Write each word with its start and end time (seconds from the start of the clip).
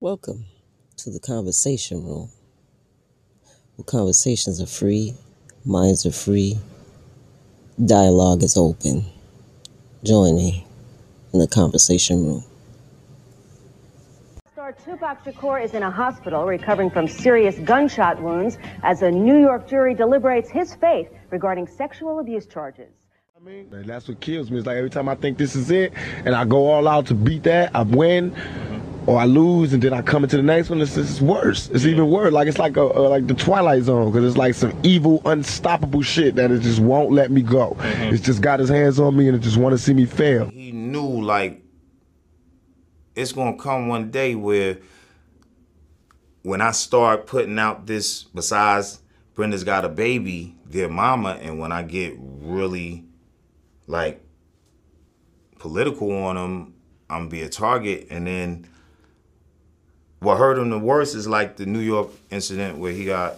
Welcome 0.00 0.44
to 0.98 1.10
the 1.10 1.18
Conversation 1.18 2.04
Room, 2.04 2.30
where 3.74 3.84
conversations 3.84 4.60
are 4.62 4.66
free, 4.66 5.14
minds 5.64 6.06
are 6.06 6.12
free, 6.12 6.56
dialogue 7.84 8.44
is 8.44 8.56
open. 8.56 9.04
Join 10.04 10.36
me 10.36 10.64
in 11.32 11.40
the 11.40 11.48
Conversation 11.48 12.24
Room. 12.24 12.44
Star 14.52 14.70
Tupac 14.70 15.24
Shakur 15.24 15.64
is 15.64 15.74
in 15.74 15.82
a 15.82 15.90
hospital 15.90 16.44
recovering 16.44 16.90
from 16.90 17.08
serious 17.08 17.58
gunshot 17.58 18.22
wounds 18.22 18.56
as 18.84 19.02
a 19.02 19.10
New 19.10 19.40
York 19.40 19.68
jury 19.68 19.94
deliberates 19.94 20.48
his 20.48 20.76
fate 20.76 21.08
regarding 21.30 21.66
sexual 21.66 22.20
abuse 22.20 22.46
charges. 22.46 22.92
I 23.36 23.40
mean, 23.44 23.68
that's 23.86 24.06
what 24.06 24.20
kills 24.20 24.48
me. 24.50 24.58
It's 24.58 24.66
like 24.66 24.76
every 24.76 24.90
time 24.90 25.08
I 25.08 25.14
think 25.16 25.38
this 25.38 25.56
is 25.56 25.72
it, 25.72 25.92
and 26.24 26.36
I 26.36 26.44
go 26.44 26.66
all 26.66 26.86
out 26.86 27.06
to 27.06 27.14
beat 27.14 27.44
that, 27.44 27.74
I 27.74 27.82
win, 27.82 28.34
or 29.08 29.18
I 29.18 29.24
lose, 29.24 29.72
and 29.72 29.82
then 29.82 29.94
I 29.94 30.02
come 30.02 30.22
into 30.22 30.36
the 30.36 30.42
next 30.42 30.68
one. 30.68 30.82
It's, 30.82 30.94
it's 30.98 31.18
worse. 31.18 31.70
It's 31.70 31.86
even 31.86 32.10
worse. 32.10 32.30
Like 32.30 32.46
it's 32.46 32.58
like 32.58 32.76
a, 32.76 32.82
a 32.82 33.08
like 33.08 33.26
the 33.26 33.32
Twilight 33.32 33.84
Zone 33.84 34.12
because 34.12 34.22
it's 34.22 34.36
like 34.36 34.54
some 34.54 34.78
evil, 34.82 35.22
unstoppable 35.24 36.02
shit 36.02 36.34
that 36.34 36.50
it 36.50 36.60
just 36.60 36.78
won't 36.78 37.10
let 37.12 37.30
me 37.30 37.40
go. 37.40 37.70
Mm-hmm. 37.70 38.14
It's 38.14 38.22
just 38.22 38.42
got 38.42 38.60
his 38.60 38.68
hands 38.68 39.00
on 39.00 39.16
me 39.16 39.26
and 39.26 39.34
it 39.34 39.40
just 39.40 39.56
want 39.56 39.72
to 39.72 39.78
see 39.78 39.94
me 39.94 40.04
fail. 40.04 40.50
he 40.50 40.72
knew 40.72 41.22
like 41.22 41.62
it's 43.16 43.32
gonna 43.32 43.56
come 43.56 43.88
one 43.88 44.10
day 44.10 44.34
where 44.34 44.76
when 46.42 46.60
I 46.60 46.72
start 46.72 47.26
putting 47.26 47.58
out 47.58 47.86
this 47.86 48.24
besides 48.24 49.00
Brenda's 49.34 49.64
got 49.64 49.86
a 49.86 49.88
baby, 49.88 50.54
their 50.66 50.90
mama, 50.90 51.38
and 51.40 51.58
when 51.58 51.72
I 51.72 51.82
get 51.82 52.14
really 52.18 53.06
like 53.86 54.22
political 55.58 56.12
on 56.12 56.36
them, 56.36 56.74
I'm 57.08 57.20
gonna 57.20 57.30
be 57.30 57.40
a 57.40 57.48
target. 57.48 58.08
And 58.10 58.26
then 58.26 58.66
what 60.20 60.36
hurt 60.38 60.58
him 60.58 60.70
the 60.70 60.78
worst 60.78 61.14
is 61.14 61.26
like 61.28 61.56
the 61.56 61.66
New 61.66 61.78
York 61.80 62.08
incident 62.30 62.78
where 62.78 62.92
he 62.92 63.04
got 63.04 63.36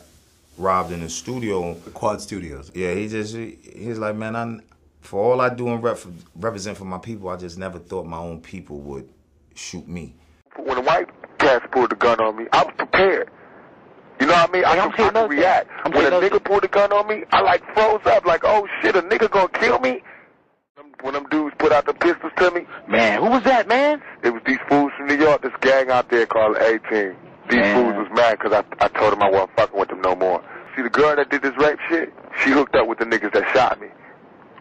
robbed 0.58 0.92
in 0.92 1.00
the 1.00 1.08
studio. 1.08 1.74
Quad 1.94 2.20
Studios. 2.20 2.70
Yeah, 2.74 2.94
he 2.94 3.08
just 3.08 3.34
he- 3.34 3.58
he's 3.74 3.98
like, 3.98 4.16
man, 4.16 4.36
I 4.36 4.58
for 5.00 5.22
all 5.22 5.40
I 5.40 5.48
do 5.48 5.68
and 5.68 5.82
rep, 5.82 5.98
represent 6.36 6.76
for 6.76 6.84
my 6.84 6.98
people, 6.98 7.28
I 7.30 7.36
just 7.36 7.58
never 7.58 7.78
thought 7.78 8.06
my 8.06 8.18
own 8.18 8.40
people 8.40 8.78
would 8.80 9.08
shoot 9.54 9.86
me. 9.88 10.14
when 10.56 10.76
the 10.76 10.82
white 10.82 11.08
cats 11.38 11.64
pulled 11.72 11.90
the 11.90 11.96
gun 11.96 12.20
on 12.20 12.36
me, 12.36 12.46
I 12.52 12.64
was 12.64 12.74
prepared. 12.76 13.30
You 14.20 14.26
know 14.26 14.34
what 14.34 14.50
I 14.50 14.52
mean? 14.52 14.64
I, 14.66 14.78
I'm 14.78 14.90
could, 14.90 15.00
I 15.00 15.02
saying 15.04 15.12
no 15.14 15.22
could 15.28 15.30
react. 15.38 15.70
I'm 15.84 15.92
when 15.92 16.04
a 16.04 16.10
saying 16.10 16.22
no 16.22 16.28
nigga 16.28 16.44
pulled 16.44 16.62
the 16.62 16.68
gun 16.68 16.92
on 16.92 17.08
me, 17.08 17.24
I 17.32 17.40
like 17.40 17.62
froze 17.74 18.02
up, 18.04 18.26
like, 18.26 18.42
oh 18.44 18.68
shit, 18.82 18.94
a 18.94 19.00
nigga 19.02 19.30
gonna 19.30 19.48
kill 19.48 19.78
me? 19.78 20.02
When 21.02 21.14
them 21.14 21.26
dudes 21.30 21.54
put 21.58 21.72
out 21.72 21.86
the 21.86 21.94
pistols 21.94 22.32
to 22.36 22.50
me, 22.50 22.66
Man, 22.88 23.20
who 23.22 23.30
was 23.30 23.42
that, 23.44 23.68
man? 23.68 24.02
it 24.22 24.30
was 24.30 24.42
these 24.46 24.58
fools 24.68 24.92
from 24.96 25.06
New 25.06 25.16
York, 25.16 25.42
this 25.42 25.52
gang 25.60 25.90
out 25.90 26.10
there 26.10 26.26
called 26.26 26.56
the 26.56 26.60
A-Team. 26.66 27.16
These 27.48 27.58
Man. 27.60 27.74
fools 27.94 28.08
was 28.08 28.16
mad 28.16 28.38
because 28.38 28.52
I, 28.52 28.84
I 28.84 28.88
told 28.88 29.12
them 29.12 29.22
I 29.22 29.30
wasn't 29.30 29.56
fucking 29.56 29.78
with 29.78 29.88
them 29.88 30.00
no 30.02 30.14
more. 30.14 30.42
See, 30.76 30.82
the 30.82 30.90
girl 30.90 31.16
that 31.16 31.30
did 31.30 31.42
this 31.42 31.56
rape 31.58 31.78
shit, 31.88 32.12
she 32.44 32.50
hooked 32.50 32.74
up 32.76 32.86
with 32.86 32.98
the 32.98 33.04
niggas 33.06 33.32
that 33.32 33.48
shot 33.54 33.80
me. 33.80 33.88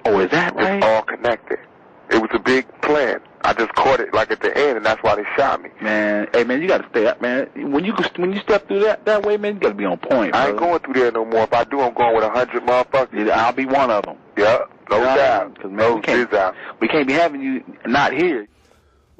Oh, 0.06 0.20
is 0.20 0.32
that 0.32 0.54
It's 0.54 0.62
right? 0.64 0.82
all 0.84 1.02
connected. 1.04 1.60
It 2.10 2.22
was 2.22 2.30
a 2.34 2.40
big 2.40 2.66
plan. 2.82 3.22
I 3.42 3.54
just 3.54 3.74
caught 3.74 4.00
it 4.00 4.14
like 4.14 4.32
at 4.32 4.42
the 4.42 4.56
end, 4.58 4.78
and 4.78 4.86
that's 4.86 5.02
why 5.02 5.16
they 5.16 5.24
shot 5.38 5.62
me. 5.62 5.70
Man, 5.82 6.28
hey 6.34 6.44
man, 6.44 6.62
you 6.62 6.68
gotta 6.68 6.88
stay 6.90 7.08
up, 7.08 7.22
man. 7.22 7.50
When 7.56 7.86
you 7.86 7.94
when 8.18 8.34
you 8.34 8.40
step 8.42 8.68
through 8.68 8.82
that 8.82 9.06
that 9.06 9.24
way, 9.24 9.38
man, 9.38 9.56
you 9.56 9.60
gotta 9.62 9.76
be 9.76 9.86
on 9.86 9.98
point. 9.98 10.36
I 10.36 10.50
ain't 10.50 10.58
going 10.58 10.80
through 10.80 10.96
there 10.96 11.12
no 11.12 11.24
more. 11.24 11.44
If 11.44 11.54
I 11.54 11.64
do, 11.64 11.80
I'm 11.82 11.94
going 11.94 12.16
with 12.16 12.24
a 12.26 12.30
hundred 12.30 12.64
motherfuckers. 12.64 13.28
Yeah, 13.28 13.46
I'll 13.46 13.54
be 13.54 13.66
one 13.66 13.92
of 13.92 14.04
them. 14.04 14.18
Yeah, 14.38 14.60
no 14.90 15.04
doubt. 15.04 15.54
Because 15.56 15.72
man, 15.72 15.78
No 15.78 15.96
we 15.96 16.02
can't, 16.02 16.32
doubt. 16.32 16.56
we 16.80 16.88
can't 16.88 17.08
be 17.08 17.14
having 17.14 17.42
you 17.42 17.64
not 17.86 18.14
here. 18.14 18.48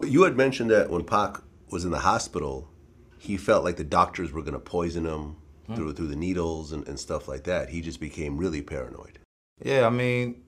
You 0.02 0.24
had 0.24 0.36
mentioned 0.36 0.72
that 0.72 0.90
when 0.90 1.04
Pac 1.04 1.42
was 1.70 1.86
in 1.86 1.92
the 1.92 2.00
hospital, 2.00 2.70
he 3.18 3.38
felt 3.38 3.64
like 3.64 3.78
the 3.78 3.84
doctors 3.84 4.32
were 4.32 4.42
going 4.42 4.54
to 4.54 4.60
poison 4.60 5.06
him 5.06 5.38
hmm. 5.68 5.76
through 5.76 5.94
through 5.94 6.08
the 6.08 6.16
needles 6.16 6.72
and, 6.72 6.88
and 6.88 7.00
stuff 7.00 7.28
like 7.28 7.44
that. 7.46 7.70
He 7.70 7.82
just 7.82 8.00
became 8.00 8.38
really 8.38 8.62
paranoid. 8.62 9.20
Yeah, 9.64 9.86
I 9.86 9.90
mean, 9.90 10.42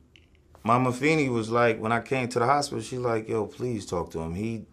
Mama 0.64 0.92
Afeni 0.92 1.30
was 1.30 1.50
like, 1.50 1.80
when 1.80 1.92
I 1.92 2.02
came 2.02 2.28
to 2.30 2.40
the 2.40 2.46
hospital, 2.46 2.84
she 2.84 2.98
like, 2.98 3.28
yo, 3.28 3.46
please 3.46 3.86
talk 3.86 4.12
to 4.12 4.20
him. 4.20 4.36
He, 4.36 4.66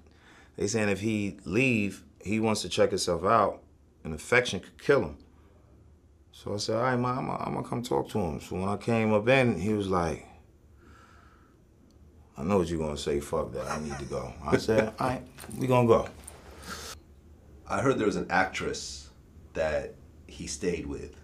they 0.57 0.67
saying 0.67 0.89
if 0.89 1.01
he 1.01 1.39
leave, 1.45 2.05
he 2.23 2.41
wants 2.41 2.63
to 2.63 2.69
check 2.69 2.91
himself 2.91 3.25
out. 3.25 3.63
An 4.05 4.13
infection 4.13 4.61
could 4.61 4.79
kill 4.83 5.03
him. 5.03 5.17
So 6.33 6.55
I 6.55 6.59
said, 6.59 6.77
all 6.77 6.83
right, 6.83 6.97
mom, 6.97 7.31
I'm 7.31 7.55
gonna 7.55 7.67
come 7.67 7.83
talk 7.83 8.09
to 8.11 8.19
him. 8.19 8.41
So 8.41 8.57
when 8.57 8.69
I 8.69 8.77
came 8.77 9.13
up 9.13 9.29
in, 9.29 9.59
he 9.59 9.73
was 9.73 9.89
like, 9.89 10.27
I 12.37 12.45
know 12.45 12.59
what 12.59 12.69
you're 12.69 12.79
gonna 12.79 12.97
say, 12.97 13.19
fuck 13.19 13.53
that, 13.53 13.67
I 13.67 13.81
need 13.81 13.99
to 13.99 14.05
go. 14.05 14.33
I 14.45 14.57
said, 14.59 14.93
all 15.01 15.09
right, 15.09 15.23
we 15.59 15.67
gonna 15.67 15.89
go. 15.89 16.09
I 17.67 17.81
heard 17.81 17.99
there 17.99 18.07
was 18.07 18.17
an 18.17 18.29
actress 18.31 19.11
that 19.55 19.95
he 20.29 20.47
stayed 20.47 20.87
with 20.87 21.17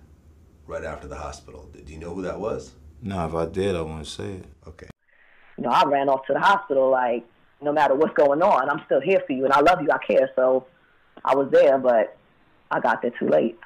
right 0.66 0.84
after 0.84 1.06
the 1.06 1.16
hospital. 1.16 1.70
Do 1.72 1.92
you 1.92 1.98
know 1.98 2.12
who 2.12 2.22
that 2.22 2.40
was? 2.40 2.72
Now, 3.04 3.26
if 3.28 3.34
I 3.34 3.44
did, 3.44 3.76
I 3.76 3.82
wouldn't 3.82 4.06
say 4.06 4.24
it. 4.24 4.46
Okay. 4.66 4.88
you 5.58 5.64
know, 5.64 5.70
I 5.70 5.84
ran 5.84 6.08
off 6.08 6.24
to 6.26 6.32
the 6.32 6.40
hospital 6.40 6.90
like, 6.90 7.24
no 7.60 7.70
matter 7.70 7.94
what's 7.94 8.14
going 8.14 8.42
on, 8.42 8.70
I'm 8.70 8.80
still 8.86 9.00
here 9.00 9.22
for 9.26 9.34
you, 9.34 9.44
and 9.44 9.52
I 9.52 9.60
love 9.60 9.82
you, 9.82 9.88
I 9.92 9.98
care. 9.98 10.30
So 10.34 10.66
I 11.22 11.34
was 11.34 11.50
there, 11.50 11.76
but 11.78 12.16
I 12.70 12.80
got 12.80 13.02
there 13.02 13.12
too 13.18 13.28
late. 13.28 13.58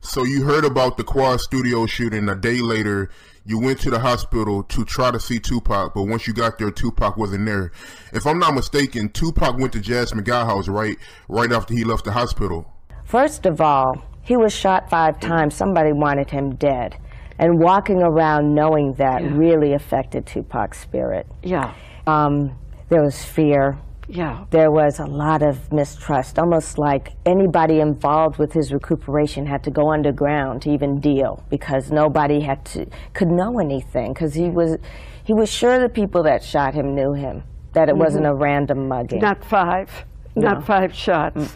So 0.00 0.24
you 0.24 0.42
heard 0.42 0.64
about 0.64 0.96
the 0.96 1.04
Quad 1.04 1.40
Studio 1.40 1.86
shooting. 1.86 2.28
A 2.28 2.34
day 2.34 2.58
later, 2.58 3.10
you 3.44 3.60
went 3.60 3.80
to 3.80 3.90
the 3.90 3.98
hospital 4.00 4.64
to 4.64 4.84
try 4.84 5.12
to 5.12 5.20
see 5.20 5.38
Tupac, 5.38 5.94
but 5.94 6.02
once 6.02 6.26
you 6.26 6.32
got 6.32 6.58
there, 6.58 6.70
Tupac 6.70 7.16
wasn't 7.16 7.46
there. 7.46 7.70
If 8.12 8.26
I'm 8.26 8.38
not 8.40 8.54
mistaken, 8.54 9.08
Tupac 9.08 9.56
went 9.56 9.72
to 9.74 9.80
Jasmine 9.80 10.24
Guy 10.24 10.44
House 10.44 10.68
right 10.68 10.98
right 11.28 11.52
after 11.52 11.74
he 11.74 11.84
left 11.84 12.04
the 12.04 12.12
hospital. 12.12 12.72
First 13.04 13.46
of 13.46 13.60
all, 13.60 14.04
he 14.22 14.36
was 14.36 14.52
shot 14.52 14.90
five 14.90 15.18
times. 15.20 15.54
Somebody 15.54 15.92
wanted 15.92 16.30
him 16.30 16.56
dead. 16.56 16.96
And 17.38 17.58
walking 17.60 18.02
around 18.02 18.54
knowing 18.54 18.94
that 18.94 19.22
really 19.22 19.72
affected 19.74 20.26
Tupac's 20.26 20.78
spirit. 20.78 21.26
Yeah, 21.42 21.72
Um, 22.06 22.52
there 22.88 23.02
was 23.02 23.22
fear. 23.24 23.78
yeah. 24.08 24.44
There 24.50 24.70
was 24.70 24.98
a 24.98 25.04
lot 25.06 25.42
of 25.42 25.70
mistrust, 25.72 26.38
almost 26.38 26.78
like 26.78 27.12
anybody 27.26 27.80
involved 27.80 28.38
with 28.38 28.52
his 28.54 28.72
recuperation 28.72 29.44
had 29.46 29.62
to 29.64 29.70
go 29.70 29.92
underground 29.92 30.62
to 30.62 30.70
even 30.70 30.98
deal 30.98 31.44
because 31.50 31.90
nobody 31.92 32.40
had 32.40 32.64
to 32.72 32.86
could 33.12 33.28
know 33.28 33.58
anything 33.60 34.14
because 34.14 34.32
he 34.34 34.48
was 34.48 34.78
he 35.22 35.34
was 35.34 35.50
sure 35.50 35.78
the 35.78 35.90
people 35.90 36.22
that 36.22 36.42
shot 36.42 36.72
him 36.72 36.94
knew 36.94 37.12
him 37.12 37.42
that 37.74 37.90
it 37.90 37.96
wasn't 37.96 38.24
a 38.26 38.32
random 38.34 38.88
mugging. 38.88 39.20
Not 39.20 39.44
five, 39.44 39.90
not 40.34 40.64
five 40.66 40.94
shots. 40.94 41.54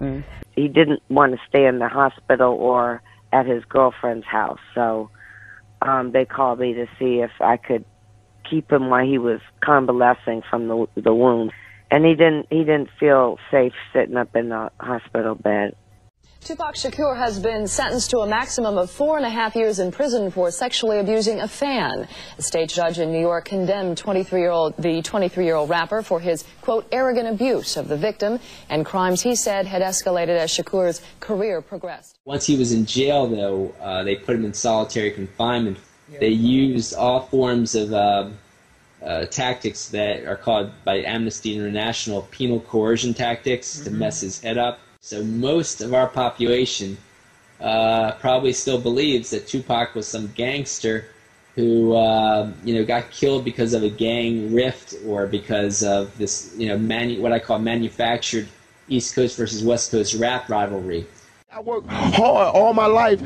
he 0.55 0.69
didn't 0.69 1.01
want 1.09 1.33
to 1.33 1.39
stay 1.49 1.65
in 1.67 1.79
the 1.79 1.89
hospital 1.89 2.53
or 2.53 3.01
at 3.33 3.47
his 3.47 3.65
girlfriend's 3.65 4.27
house. 4.27 4.61
So 4.75 5.09
um, 5.87 6.13
they 6.13 6.25
called 6.25 6.61
me 6.61 6.75
to 6.75 6.87
see 6.99 7.21
if 7.21 7.31
I 7.41 7.57
could 7.57 7.85
keep 8.49 8.71
him 8.71 8.91
while 8.91 9.07
he 9.07 9.19
was 9.19 9.41
convalescing 9.61 10.43
from 10.49 10.69
the 10.69 10.87
the 10.97 11.15
wound. 11.15 11.53
And 11.91 12.05
he 12.05 12.15
didn't 12.15 12.47
he 12.51 12.59
didn't 12.61 12.91
feel 12.99 13.39
safe 13.51 13.73
sitting 13.93 14.17
up 14.17 14.35
in 14.35 14.49
the 14.49 14.71
hospital 14.81 15.35
bed. 15.35 15.75
Tupac 16.45 16.75
Shakur 16.75 17.17
has 17.17 17.39
been 17.39 17.69
sentenced 17.69 18.11
to 18.11 18.19
a 18.19 18.27
maximum 18.27 18.77
of 18.77 18.91
four 18.91 19.17
and 19.17 19.25
a 19.25 19.31
half 19.31 19.55
years 19.55 19.79
in 19.79 19.93
prison 19.93 20.29
for 20.29 20.51
sexually 20.51 20.99
abusing 20.99 21.41
a 21.41 21.47
fan. 21.47 22.09
A 22.37 22.43
state 22.43 22.69
judge 22.69 22.99
in 22.99 23.13
New 23.13 23.21
York 23.21 23.45
condemned 23.45 23.97
23-year-old 23.97 24.77
the 24.77 25.03
23-year-old 25.03 25.71
rapper 25.71 26.03
for 26.03 26.19
his 26.19 26.45
quote 26.61 26.85
arrogant 26.91 27.29
abuse 27.29 27.77
of 27.77 27.87
the 27.87 27.97
victim 27.97 28.41
and 28.69 28.85
crimes 28.85 29.23
he 29.23 29.37
said 29.37 29.67
had 29.67 29.83
escalated 29.83 30.37
as 30.37 30.51
Shakur's 30.51 31.01
career 31.21 31.63
progressed. 31.63 32.19
Once 32.25 32.45
he 32.45 32.57
was 32.57 32.73
in 32.73 32.87
jail, 32.87 33.29
though, 33.29 33.73
uh, 33.81 34.03
they 34.03 34.17
put 34.17 34.35
him 34.35 34.45
in 34.45 34.53
solitary 34.53 35.13
confinement. 35.13 35.79
They 36.19 36.31
used 36.31 36.93
all 36.93 37.21
forms 37.21 37.77
of 37.77 37.93
uh, 37.93 38.31
uh, 39.01 39.27
tactics 39.27 39.91
that 39.91 40.25
are 40.25 40.37
called 40.37 40.73
by 40.85 41.03
Amnesty 41.05 41.55
International 41.55 42.23
penal 42.33 42.59
coercion 42.59 43.15
tactics 43.15 43.79
to 43.85 43.93
mess 43.93 44.21
his 44.21 44.41
head 44.41 44.59
up. 44.59 44.81
So 45.05 45.25
most 45.25 45.81
of 45.81 45.95
our 45.95 46.07
population 46.07 46.97
uh, 47.61 48.13
probably 48.21 48.53
still 48.53 48.81
believes 48.81 49.31
that 49.31 49.49
Tupac 49.49 49.97
was 49.97 50.07
some 50.07 50.29
gangster 50.29 51.07
who 51.57 51.93
uh, 51.95 52.53
you 52.65 52.73
know 52.77 52.85
got 52.85 53.11
killed 53.11 53.45
because 53.45 53.75
of 53.75 53.83
a 53.83 53.91
gang 53.91 54.55
rift 54.55 54.95
or 55.05 55.27
because 55.27 55.83
of 55.83 56.17
this 56.19 56.55
you 56.57 56.69
know 56.69 56.79
manu- 56.79 57.21
what 57.21 57.33
I 57.33 57.41
call 57.41 57.59
manufactured 57.59 58.47
East 58.89 59.17
Coast 59.17 59.37
versus 59.37 59.65
West 59.65 59.91
Coast 59.91 60.15
rap 60.15 60.49
rivalry. 60.49 61.05
I 61.53 61.59
worked 61.59 61.89
hard 61.91 62.55
all 62.55 62.73
my 62.73 62.87
life 62.87 63.21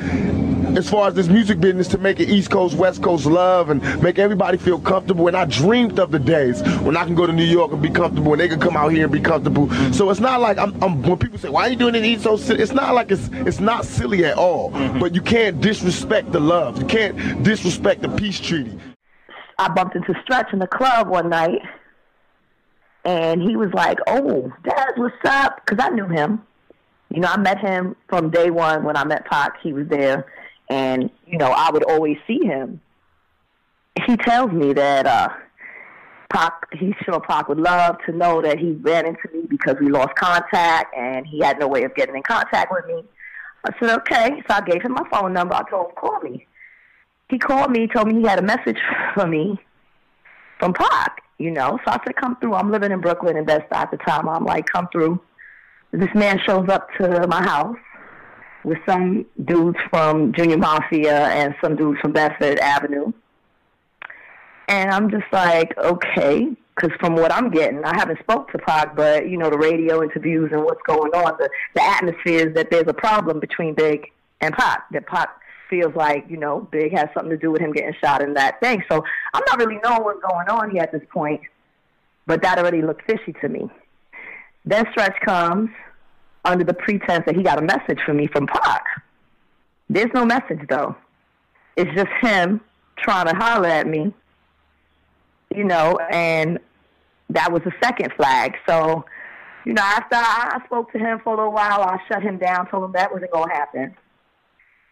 as 0.77 0.89
far 0.91 1.09
as 1.09 1.15
this 1.15 1.29
music 1.29 1.61
business 1.61 1.89
to 1.89 1.99
make 1.99 2.21
it 2.21 2.29
East 2.29 2.51
Coast, 2.51 2.77
West 2.77 3.03
Coast 3.03 3.27
love 3.27 3.71
and 3.71 3.83
make 4.03 4.19
everybody 4.19 4.59
feel 4.59 4.79
comfortable. 4.79 5.27
And 5.29 5.37
I 5.37 5.45
dreamed 5.47 5.99
of 5.99 6.11
the 6.11 6.19
days 6.19 6.63
when 6.81 6.97
I 6.97 7.05
can 7.05 7.15
go 7.15 7.27
to 7.27 7.33
New 7.33 7.45
York 7.45 7.73
and 7.73 7.81
be 7.81 7.91
comfortable 7.91 8.33
and 8.33 8.41
they 8.41 8.49
can 8.49 8.61
come 8.61 8.77
out 8.77 8.89
here 8.93 9.05
and 9.05 9.13
be 9.13 9.21
comfortable. 9.21 9.71
So 9.93 10.11
it's 10.11 10.21
not 10.21 10.41
like 10.41 10.59
I'm, 10.59 10.81
I'm 10.83 11.03
when 11.03 11.19
people 11.19 11.39
say, 11.39 11.49
why 11.49 11.67
are 11.67 11.69
you 11.71 11.77
doing 11.77 11.95
it 11.95 12.05
East 12.05 12.25
Coast? 12.25 12.51
It's 12.51 12.73
not 12.73 12.95
like 12.95 13.11
it's 13.11 13.29
it's 13.33 13.61
not 13.61 13.85
silly 13.85 14.25
at 14.25 14.37
all. 14.37 14.71
Mm-hmm. 14.71 14.99
But 14.99 15.15
you 15.15 15.21
can't 15.23 15.61
disrespect 15.61 16.33
the 16.33 16.41
love. 16.41 16.79
You 16.81 16.87
can't 16.87 17.43
disrespect 17.43 18.03
the 18.03 18.09
peace 18.11 18.41
treaty. 18.41 18.79
I 19.59 19.69
bumped 19.69 19.97
into 19.97 20.15
Stretch 20.23 20.53
in 20.53 20.59
the 20.59 20.67
club 20.67 21.09
one 21.09 21.31
night, 21.31 21.63
and 23.05 23.41
he 23.41 23.57
was 23.57 23.71
like, 23.73 23.99
"Oh, 24.07 24.53
Dad, 24.65 24.93
what's 24.97 25.15
up?" 25.25 25.65
Because 25.65 25.83
I 25.83 25.89
knew 25.91 26.07
him, 26.07 26.43
You 27.11 27.21
know, 27.21 27.29
I 27.29 27.39
met 27.39 27.59
him 27.59 27.97
from 28.09 28.31
day 28.31 28.51
one 28.51 28.85
when 28.85 28.97
I 28.97 29.05
met 29.05 29.25
Pac. 29.25 29.61
He 29.63 29.73
was 29.73 29.87
there, 29.89 30.27
and 30.69 31.11
you 31.27 31.39
know, 31.39 31.51
I 31.51 31.71
would 31.71 31.85
always 31.85 32.17
see 32.27 32.41
him. 32.45 32.81
He 34.07 34.17
tells 34.17 34.53
me 34.53 34.73
that 34.75 35.07
uh, 35.07 35.29
Pac, 36.31 36.53
he's 36.73 36.95
sure 37.05 37.21
Pac 37.21 37.49
would 37.49 37.59
love 37.59 37.97
to 38.07 38.13
know 38.13 38.43
that 38.43 38.59
he 38.59 38.73
ran 38.73 39.07
into 39.07 39.29
me 39.33 39.47
because 39.49 39.77
we 39.81 39.89
lost 39.89 40.15
contact 40.17 40.95
and 40.97 41.27
he 41.27 41.41
had 41.41 41.59
no 41.59 41.69
way 41.69 41.85
of 41.85 41.95
getting 41.95 42.17
in 42.17 42.23
contact 42.23 42.71
with 42.73 42.87
me. 42.87 43.05
I 43.65 43.73
said, 43.81 43.99
okay. 44.01 44.43
So 44.49 44.55
I 44.55 44.61
gave 44.61 44.83
him 44.83 44.93
my 44.93 45.09
phone 45.11 45.33
number. 45.33 45.55
I 45.55 45.69
told 45.69 45.87
him, 45.87 45.95
call 45.97 46.21
me. 46.21 46.47
He 47.29 47.39
called 47.39 47.71
me, 47.71 47.89
told 47.89 48.09
me 48.09 48.21
he 48.21 48.27
had 48.27 48.39
a 48.39 48.43
message 48.43 48.79
for 49.15 49.27
me 49.27 49.59
from 50.59 50.73
Pac, 50.73 51.23
you 51.39 51.51
know. 51.51 51.79
So 51.85 51.91
I 51.91 51.99
said, 52.05 52.17
come 52.17 52.37
through. 52.37 52.55
I'm 52.55 52.71
living 52.71 52.93
in 52.93 53.01
Brooklyn 53.01 53.37
and 53.37 53.47
Bed-Stuy 53.47 53.77
at 53.77 53.91
the 53.91 53.97
time. 53.99 54.29
I'm 54.29 54.45
like, 54.45 54.67
come 54.67 54.89
through. 54.93 55.21
This 55.93 56.15
man 56.15 56.39
shows 56.45 56.69
up 56.69 56.89
to 56.99 57.27
my 57.29 57.43
house 57.43 57.77
with 58.67 58.79
some 58.85 59.25
dudes 59.45 59.79
from 59.91 60.33
Junior 60.33 60.59
Mafia 60.59 61.29
and 61.29 61.55
some 61.63 61.77
dudes 61.77 62.01
from 62.01 62.13
Bedford 62.13 62.59
Avenue. 62.59 63.13
And 64.69 64.91
I'm 64.91 65.09
just 65.09 65.33
like, 65.33 65.73
okay, 65.79 66.49
because 66.75 66.91
from 66.99 67.15
what 67.15 67.33
I'm 67.33 67.49
getting, 67.51 67.85
I 67.85 67.97
haven't 67.97 68.19
spoke 68.19 68.51
to 68.51 68.59
Pac, 68.59 68.97
but 68.97 69.31
you 69.31 69.39
know 69.39 69.51
the 69.51 69.57
radio 69.57 70.03
interviews 70.03 70.51
and 70.53 70.65
what's 70.65 70.83
going 70.85 71.13
on, 71.13 71.37
the 71.39 71.49
the 71.77 71.83
atmosphere 71.83 72.49
is 72.49 72.55
that 72.55 72.73
there's 72.73 72.89
a 72.89 72.93
problem 72.93 73.39
between 73.39 73.75
Big 73.75 74.11
and 74.41 74.53
Pac. 74.53 74.91
That 74.91 75.07
Pac 75.07 75.29
feels 75.71 75.95
like 75.95 76.27
you 76.29 76.37
know 76.37 76.69
Big 76.73 76.93
has 76.93 77.07
something 77.15 77.31
to 77.31 77.37
do 77.37 77.53
with 77.53 77.61
him 77.61 77.73
getting 77.73 77.95
shot 78.03 78.21
in 78.21 78.35
that 78.35 78.59
thing. 78.59 78.83
So 78.91 79.05
I'm 79.33 79.45
not 79.47 79.59
really 79.61 79.79
knowing 79.85 80.03
what's 80.03 80.21
going 80.29 80.49
on 80.49 80.73
here 80.73 80.83
at 80.83 80.91
this 80.91 81.07
point, 81.13 81.41
but 82.27 82.43
that 82.43 82.59
already 82.59 82.83
looked 82.83 83.03
fishy 83.07 83.33
to 83.41 83.49
me. 83.49 83.71
Then 84.65 84.85
Stretch 84.91 85.15
comes 85.25 85.71
under 86.47 86.65
the 86.65 86.75
pretense 86.75 87.25
that 87.27 87.37
he 87.37 87.43
got 87.43 87.59
a 87.59 87.63
message 87.63 87.99
for 88.05 88.15
me 88.15 88.27
from 88.27 88.47
Pac. 88.47 88.85
There's 89.89 90.11
no 90.15 90.25
message 90.25 90.61
though. 90.69 90.97
It's 91.77 91.91
just 91.95 92.09
him 92.21 92.61
trying 92.97 93.27
to 93.27 93.35
holler 93.35 93.69
at 93.69 93.87
me 93.87 94.13
you 95.57 95.65
know, 95.65 95.99
and 96.11 96.59
that 97.31 97.53
was 97.53 97.63
the 97.65 97.73
second 97.83 98.13
flag. 98.17 98.55
So, 98.69 99.05
you 99.65 99.73
know, 99.73 99.83
after 99.83 100.17
I, 100.17 100.59
I 100.61 100.67
spoke 100.67 100.93
to 100.93 100.99
him 100.99 101.21
for 101.25 101.35
a 101.35 101.37
little 101.37 101.53
while, 101.53 101.83
I 101.83 101.99
shut 102.09 102.23
him 102.23 102.39
down, 102.39 102.69
told 102.69 102.85
him 102.85 102.93
that 102.93 103.13
wasn't 103.13 103.33
going 103.33 103.49
to 103.49 103.55
happen. 103.55 103.97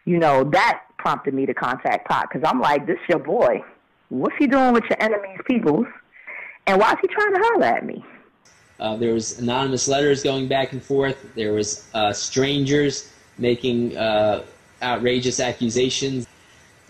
You 0.04 0.18
know, 0.18 0.44
that 0.44 0.82
prompted 0.98 1.34
me 1.34 1.46
to 1.46 1.54
contact 1.54 2.08
Pac 2.08 2.32
because 2.32 2.48
I'm 2.48 2.60
like, 2.60 2.86
this 2.86 2.98
your 3.08 3.18
boy. 3.18 3.62
What's 4.08 4.36
he 4.38 4.46
doing 4.46 4.72
with 4.72 4.84
your 4.84 5.00
enemy's 5.00 5.40
peoples? 5.46 5.86
And 6.66 6.80
why 6.80 6.92
is 6.92 6.98
he 7.00 7.08
trying 7.08 7.34
to 7.34 7.40
holler 7.40 7.66
at 7.66 7.84
me? 7.84 8.04
Uh, 8.80 8.96
there 8.96 9.14
was 9.14 9.38
anonymous 9.38 9.88
letters 9.88 10.22
going 10.22 10.48
back 10.48 10.72
and 10.72 10.82
forth. 10.82 11.16
There 11.34 11.52
was 11.52 11.88
uh, 11.94 12.12
strangers 12.12 13.12
making 13.38 13.96
uh, 13.96 14.44
outrageous 14.82 15.40
accusations 15.40 16.26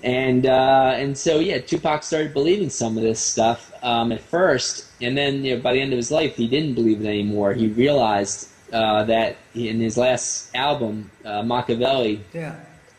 and 0.05 0.45
uh, 0.45 0.93
and 0.97 1.17
so 1.17 1.39
yeah, 1.39 1.59
Tupac 1.59 2.03
started 2.03 2.35
believing 2.35 2.69
some 2.69 2.99
of 2.99 3.03
this 3.03 3.19
stuff 3.19 3.73
um, 3.83 4.13
at 4.13 4.21
first, 4.21 4.87
and 5.01 5.17
then 5.17 5.43
you 5.43 5.57
know, 5.57 5.63
by 5.63 5.73
the 5.73 5.81
end 5.81 5.93
of 5.93 5.97
his 5.97 6.11
life, 6.11 6.37
he 6.37 6.47
didn't 6.47 6.75
believe 6.75 7.01
it 7.01 7.09
anymore. 7.09 7.55
He 7.55 7.69
realized 7.69 8.51
uh, 8.71 9.05
that 9.05 9.37
in 9.55 9.81
his 9.81 9.97
last 9.97 10.55
album, 10.55 11.11
uh, 11.25 11.41
Makaveli, 11.43 12.21
yeah. 12.35 12.55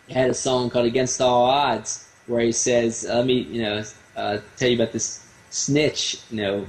had 0.10 0.32
a 0.32 0.34
song 0.34 0.72
called 0.72 0.88
"Against 0.88 1.22
All 1.22 1.46
Odds," 1.46 2.10
where 2.26 2.42
he 2.42 2.52
says, 2.52 3.06
"Let 3.08 3.28
me, 3.28 3.42
you 3.42 3.62
know, 3.62 3.84
uh, 4.16 4.40
tell 4.58 4.70
you 4.70 4.76
about 4.76 4.92
this 4.92 5.28
snitch, 5.52 6.18
you 6.32 6.38
know." 6.38 6.66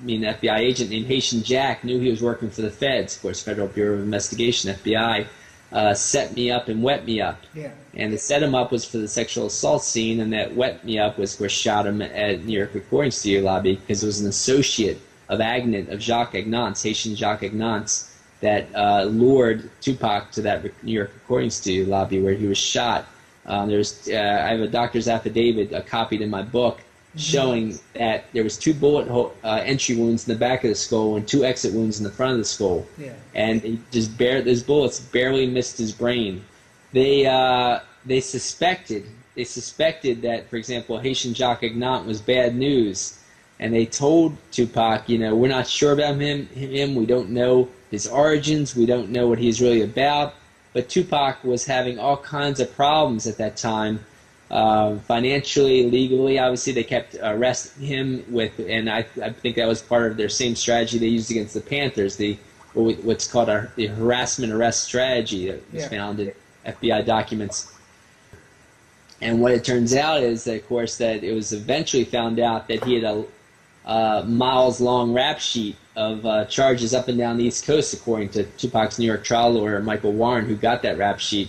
I 0.00 0.04
mean, 0.04 0.22
FBI 0.22 0.58
agent 0.58 0.90
named 0.90 1.06
Haitian 1.06 1.42
Jack 1.42 1.84
knew 1.84 1.98
he 1.98 2.10
was 2.10 2.22
working 2.22 2.50
for 2.50 2.62
the 2.62 2.70
feds, 2.70 3.16
of 3.16 3.22
course, 3.22 3.42
Federal 3.42 3.68
Bureau 3.68 3.94
of 3.94 4.02
Investigation, 4.02 4.74
FBI 4.74 5.26
uh, 5.72 5.94
set 5.94 6.34
me 6.34 6.50
up 6.50 6.68
and 6.68 6.82
wet 6.82 7.04
me 7.04 7.20
up. 7.20 7.40
Yeah. 7.54 7.70
And 7.94 8.12
the 8.12 8.18
set 8.18 8.42
him 8.42 8.54
up 8.54 8.72
was 8.72 8.84
for 8.84 8.98
the 8.98 9.08
sexual 9.08 9.46
assault 9.46 9.82
scene, 9.82 10.20
and 10.20 10.32
that 10.32 10.54
wet 10.54 10.84
me 10.84 10.98
up 10.98 11.18
was 11.18 11.38
where 11.40 11.48
shot 11.48 11.86
him 11.86 12.02
at 12.02 12.44
New 12.44 12.58
York 12.58 12.74
recording 12.74 13.10
studio 13.10 13.42
lobby 13.42 13.76
because 13.76 14.02
it 14.02 14.06
was 14.06 14.20
an 14.20 14.28
associate 14.28 15.00
of 15.28 15.40
Agnet, 15.40 15.90
of 15.90 16.00
Jacques 16.00 16.34
Agnant, 16.34 16.80
Haitian 16.80 17.16
Jacques 17.16 17.42
Agnant, 17.42 18.04
that 18.40 18.68
uh, 18.74 19.04
lured 19.04 19.70
Tupac 19.80 20.30
to 20.32 20.42
that 20.42 20.62
New 20.84 20.92
York 20.92 21.10
recording 21.14 21.50
studio 21.50 21.88
lobby 21.88 22.22
where 22.22 22.34
he 22.34 22.46
was 22.46 22.58
shot. 22.58 23.06
Um, 23.46 23.68
there's, 23.68 24.08
uh, 24.08 24.42
I 24.44 24.50
have 24.50 24.60
a 24.60 24.68
doctor's 24.68 25.08
affidavit 25.08 25.72
uh, 25.72 25.80
copied 25.82 26.20
in 26.20 26.30
my 26.30 26.42
book 26.42 26.80
showing 27.16 27.78
that 27.94 28.24
there 28.32 28.44
was 28.44 28.58
two 28.58 28.74
bullet 28.74 29.08
hole, 29.08 29.34
uh, 29.42 29.62
entry 29.64 29.96
wounds 29.96 30.28
in 30.28 30.34
the 30.34 30.38
back 30.38 30.64
of 30.64 30.70
the 30.70 30.76
skull 30.76 31.16
and 31.16 31.26
two 31.26 31.44
exit 31.44 31.72
wounds 31.72 31.98
in 31.98 32.04
the 32.04 32.10
front 32.10 32.32
of 32.32 32.38
the 32.38 32.44
skull. 32.44 32.86
Yeah. 32.98 33.14
And 33.34 33.62
he 33.62 33.80
just 33.90 34.16
bare 34.18 34.42
those 34.42 34.62
bullets 34.62 35.00
barely 35.00 35.46
missed 35.46 35.78
his 35.78 35.92
brain. 35.92 36.44
They 36.92 37.26
uh, 37.26 37.80
they 38.04 38.20
suspected 38.20 39.06
they 39.36 39.44
suspected 39.44 40.22
that, 40.22 40.48
for 40.48 40.56
example, 40.56 40.98
Haitian 40.98 41.34
Jacques 41.34 41.62
Agnant 41.62 42.06
was 42.06 42.22
bad 42.22 42.56
news, 42.56 43.18
and 43.60 43.72
they 43.72 43.84
told 43.84 44.34
Tupac, 44.50 45.08
you 45.08 45.18
know, 45.18 45.36
we're 45.36 45.48
not 45.48 45.66
sure 45.66 45.92
about 45.92 46.16
him. 46.18 46.46
Him, 46.48 46.94
we 46.94 47.04
don't 47.04 47.28
know 47.28 47.68
his 47.90 48.06
origins. 48.06 48.74
We 48.74 48.86
don't 48.86 49.10
know 49.10 49.28
what 49.28 49.38
he's 49.38 49.60
really 49.60 49.82
about. 49.82 50.34
But 50.72 50.88
Tupac 50.88 51.44
was 51.44 51.66
having 51.66 51.98
all 51.98 52.16
kinds 52.16 52.60
of 52.60 52.74
problems 52.74 53.26
at 53.26 53.36
that 53.36 53.56
time 53.56 54.04
uh, 54.50 54.96
financially, 55.00 55.90
legally, 55.90 56.38
obviously, 56.38 56.72
they 56.72 56.84
kept 56.84 57.16
arresting 57.20 57.84
him 57.86 58.24
with, 58.30 58.58
and 58.60 58.88
I, 58.88 59.04
I 59.22 59.30
think 59.30 59.56
that 59.56 59.66
was 59.66 59.82
part 59.82 60.10
of 60.10 60.16
their 60.16 60.28
same 60.28 60.54
strategy 60.54 60.98
they 60.98 61.08
used 61.08 61.30
against 61.30 61.54
the 61.54 61.60
Panthers, 61.60 62.16
the 62.16 62.38
what's 62.74 63.26
called 63.26 63.48
a, 63.48 63.70
the 63.76 63.86
harassment 63.86 64.52
arrest 64.52 64.84
strategy 64.84 65.46
that 65.50 65.72
was 65.72 65.82
Yeah. 65.84 65.88
found 65.88 66.20
in 66.20 66.32
FBI 66.66 67.04
documents. 67.06 67.72
And 69.22 69.40
what 69.40 69.52
it 69.52 69.64
turns 69.64 69.94
out 69.94 70.22
is, 70.22 70.44
that, 70.44 70.56
of 70.56 70.68
course, 70.68 70.98
that 70.98 71.24
it 71.24 71.32
was 71.32 71.52
eventually 71.54 72.04
found 72.04 72.38
out 72.38 72.68
that 72.68 72.84
he 72.84 72.94
had 72.94 73.04
a 73.04 73.24
uh, 73.86 74.24
miles 74.26 74.80
long 74.80 75.12
rap 75.12 75.38
sheet 75.38 75.76
of 75.94 76.26
uh, 76.26 76.44
charges 76.46 76.92
up 76.92 77.08
and 77.08 77.16
down 77.16 77.38
the 77.38 77.44
East 77.44 77.64
Coast, 77.64 77.94
according 77.94 78.28
to 78.30 78.44
Tupac's 78.44 78.98
New 78.98 79.06
York 79.06 79.24
trial 79.24 79.52
lawyer, 79.52 79.80
Michael 79.80 80.12
Warren, 80.12 80.44
who 80.44 80.54
got 80.54 80.82
that 80.82 80.98
rap 80.98 81.18
sheet. 81.18 81.48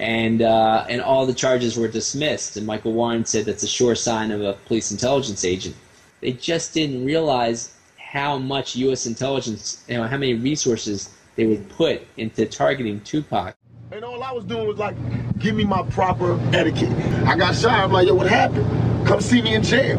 And, 0.00 0.40
uh, 0.40 0.86
and 0.88 1.02
all 1.02 1.26
the 1.26 1.34
charges 1.34 1.76
were 1.76 1.86
dismissed. 1.86 2.56
And 2.56 2.66
Michael 2.66 2.94
Warren 2.94 3.24
said 3.26 3.44
that's 3.44 3.62
a 3.62 3.68
sure 3.68 3.94
sign 3.94 4.30
of 4.30 4.40
a 4.40 4.54
police 4.64 4.90
intelligence 4.90 5.44
agent. 5.44 5.76
They 6.22 6.32
just 6.32 6.72
didn't 6.74 7.04
realize 7.04 7.74
how 7.98 8.38
much 8.38 8.74
U.S. 8.76 9.06
intelligence, 9.06 9.84
you 9.88 9.98
know, 9.98 10.04
how 10.04 10.16
many 10.16 10.34
resources 10.34 11.10
they 11.36 11.46
would 11.46 11.68
put 11.68 12.02
into 12.16 12.46
targeting 12.46 13.00
Tupac. 13.02 13.54
And 13.92 14.04
all 14.04 14.22
I 14.22 14.32
was 14.32 14.44
doing 14.44 14.66
was 14.66 14.78
like, 14.78 14.96
give 15.38 15.54
me 15.54 15.64
my 15.64 15.82
proper 15.90 16.40
etiquette. 16.54 16.90
I 17.26 17.36
got 17.36 17.54
shot. 17.54 17.72
I'm 17.72 17.92
like, 17.92 18.08
yo, 18.08 18.14
what 18.14 18.26
happened? 18.26 18.66
Come 19.06 19.20
see 19.20 19.42
me 19.42 19.54
in 19.54 19.62
jail. 19.62 19.98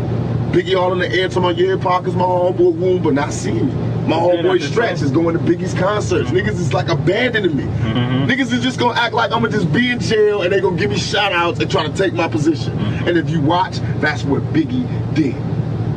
Biggie 0.51 0.77
all 0.77 0.93
in 0.93 0.99
the 0.99 1.09
air 1.09 1.29
to 1.29 1.39
my 1.39 1.51
yeah, 1.51 1.75
Parker's 1.77 2.15
my 2.15 2.23
homeboy 2.23 2.73
wound, 2.73 3.03
but 3.03 3.13
not 3.13 3.31
seeing 3.33 3.67
me. 3.67 3.90
My 4.11 4.17
homeboy 4.17 4.61
Stretch 4.61 5.01
is 5.01 5.09
going 5.09 5.37
to 5.37 5.41
Biggie's 5.41 5.73
concerts. 5.73 6.31
Niggas 6.31 6.59
is 6.59 6.73
like 6.73 6.89
abandoning 6.89 7.55
me. 7.55 7.63
Niggas 7.63 8.51
is 8.51 8.61
just 8.61 8.77
gonna 8.77 8.99
act 8.99 9.13
like 9.13 9.31
I'm 9.31 9.41
gonna 9.41 9.53
just 9.53 9.71
be 9.71 9.89
in 9.89 10.01
jail 10.01 10.41
and 10.41 10.51
they 10.51 10.59
gonna 10.59 10.75
give 10.75 10.89
me 10.89 10.97
shout 10.97 11.31
outs 11.31 11.61
and 11.61 11.71
try 11.71 11.87
to 11.87 11.93
take 11.95 12.11
my 12.11 12.27
position. 12.27 12.77
And 12.77 13.17
if 13.17 13.29
you 13.29 13.39
watch, 13.39 13.77
that's 14.01 14.23
what 14.23 14.41
Biggie 14.51 14.85
did. 15.15 15.33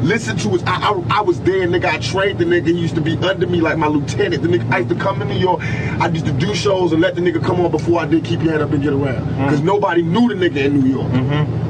Listen 0.05 0.37
to 0.37 0.51
his. 0.51 0.63
I, 0.63 0.77
I, 0.77 1.19
I 1.19 1.21
was 1.23 1.41
there, 1.41 1.67
nigga. 1.67 1.87
I 1.87 1.99
trained 1.99 2.39
the 2.39 2.45
nigga. 2.45 2.69
He 2.69 2.79
used 2.79 2.95
to 2.95 3.01
be 3.01 3.17
under 3.17 3.49
me 3.49 3.61
like 3.61 3.79
my 3.79 3.89
lieutenant. 3.89 4.43
The 4.43 4.49
nigga. 4.49 4.71
I 4.71 4.79
used 4.79 4.91
to 4.91 4.97
come 4.97 5.21
in 5.21 5.27
New 5.27 5.39
York. 5.39 5.63
I 5.63 6.07
used 6.09 6.27
to 6.27 6.33
do 6.33 6.55
shows 6.55 6.93
and 6.93 7.01
let 7.03 7.17
the 7.17 7.21
nigga 7.21 7.43
come 7.43 7.61
on 7.63 7.73
before 7.73 8.01
I 8.01 8.07
did 8.07 8.25
keep 8.25 8.43
your 8.43 8.53
head 8.53 8.61
up 8.61 8.71
and 8.71 8.81
get 8.81 8.93
around. 8.93 9.27
Because 9.31 9.61
nobody 9.61 10.03
knew 10.03 10.29
the 10.29 10.35
nigga 10.35 10.67
in 10.67 10.79
New 10.79 11.01
York. 11.01 11.64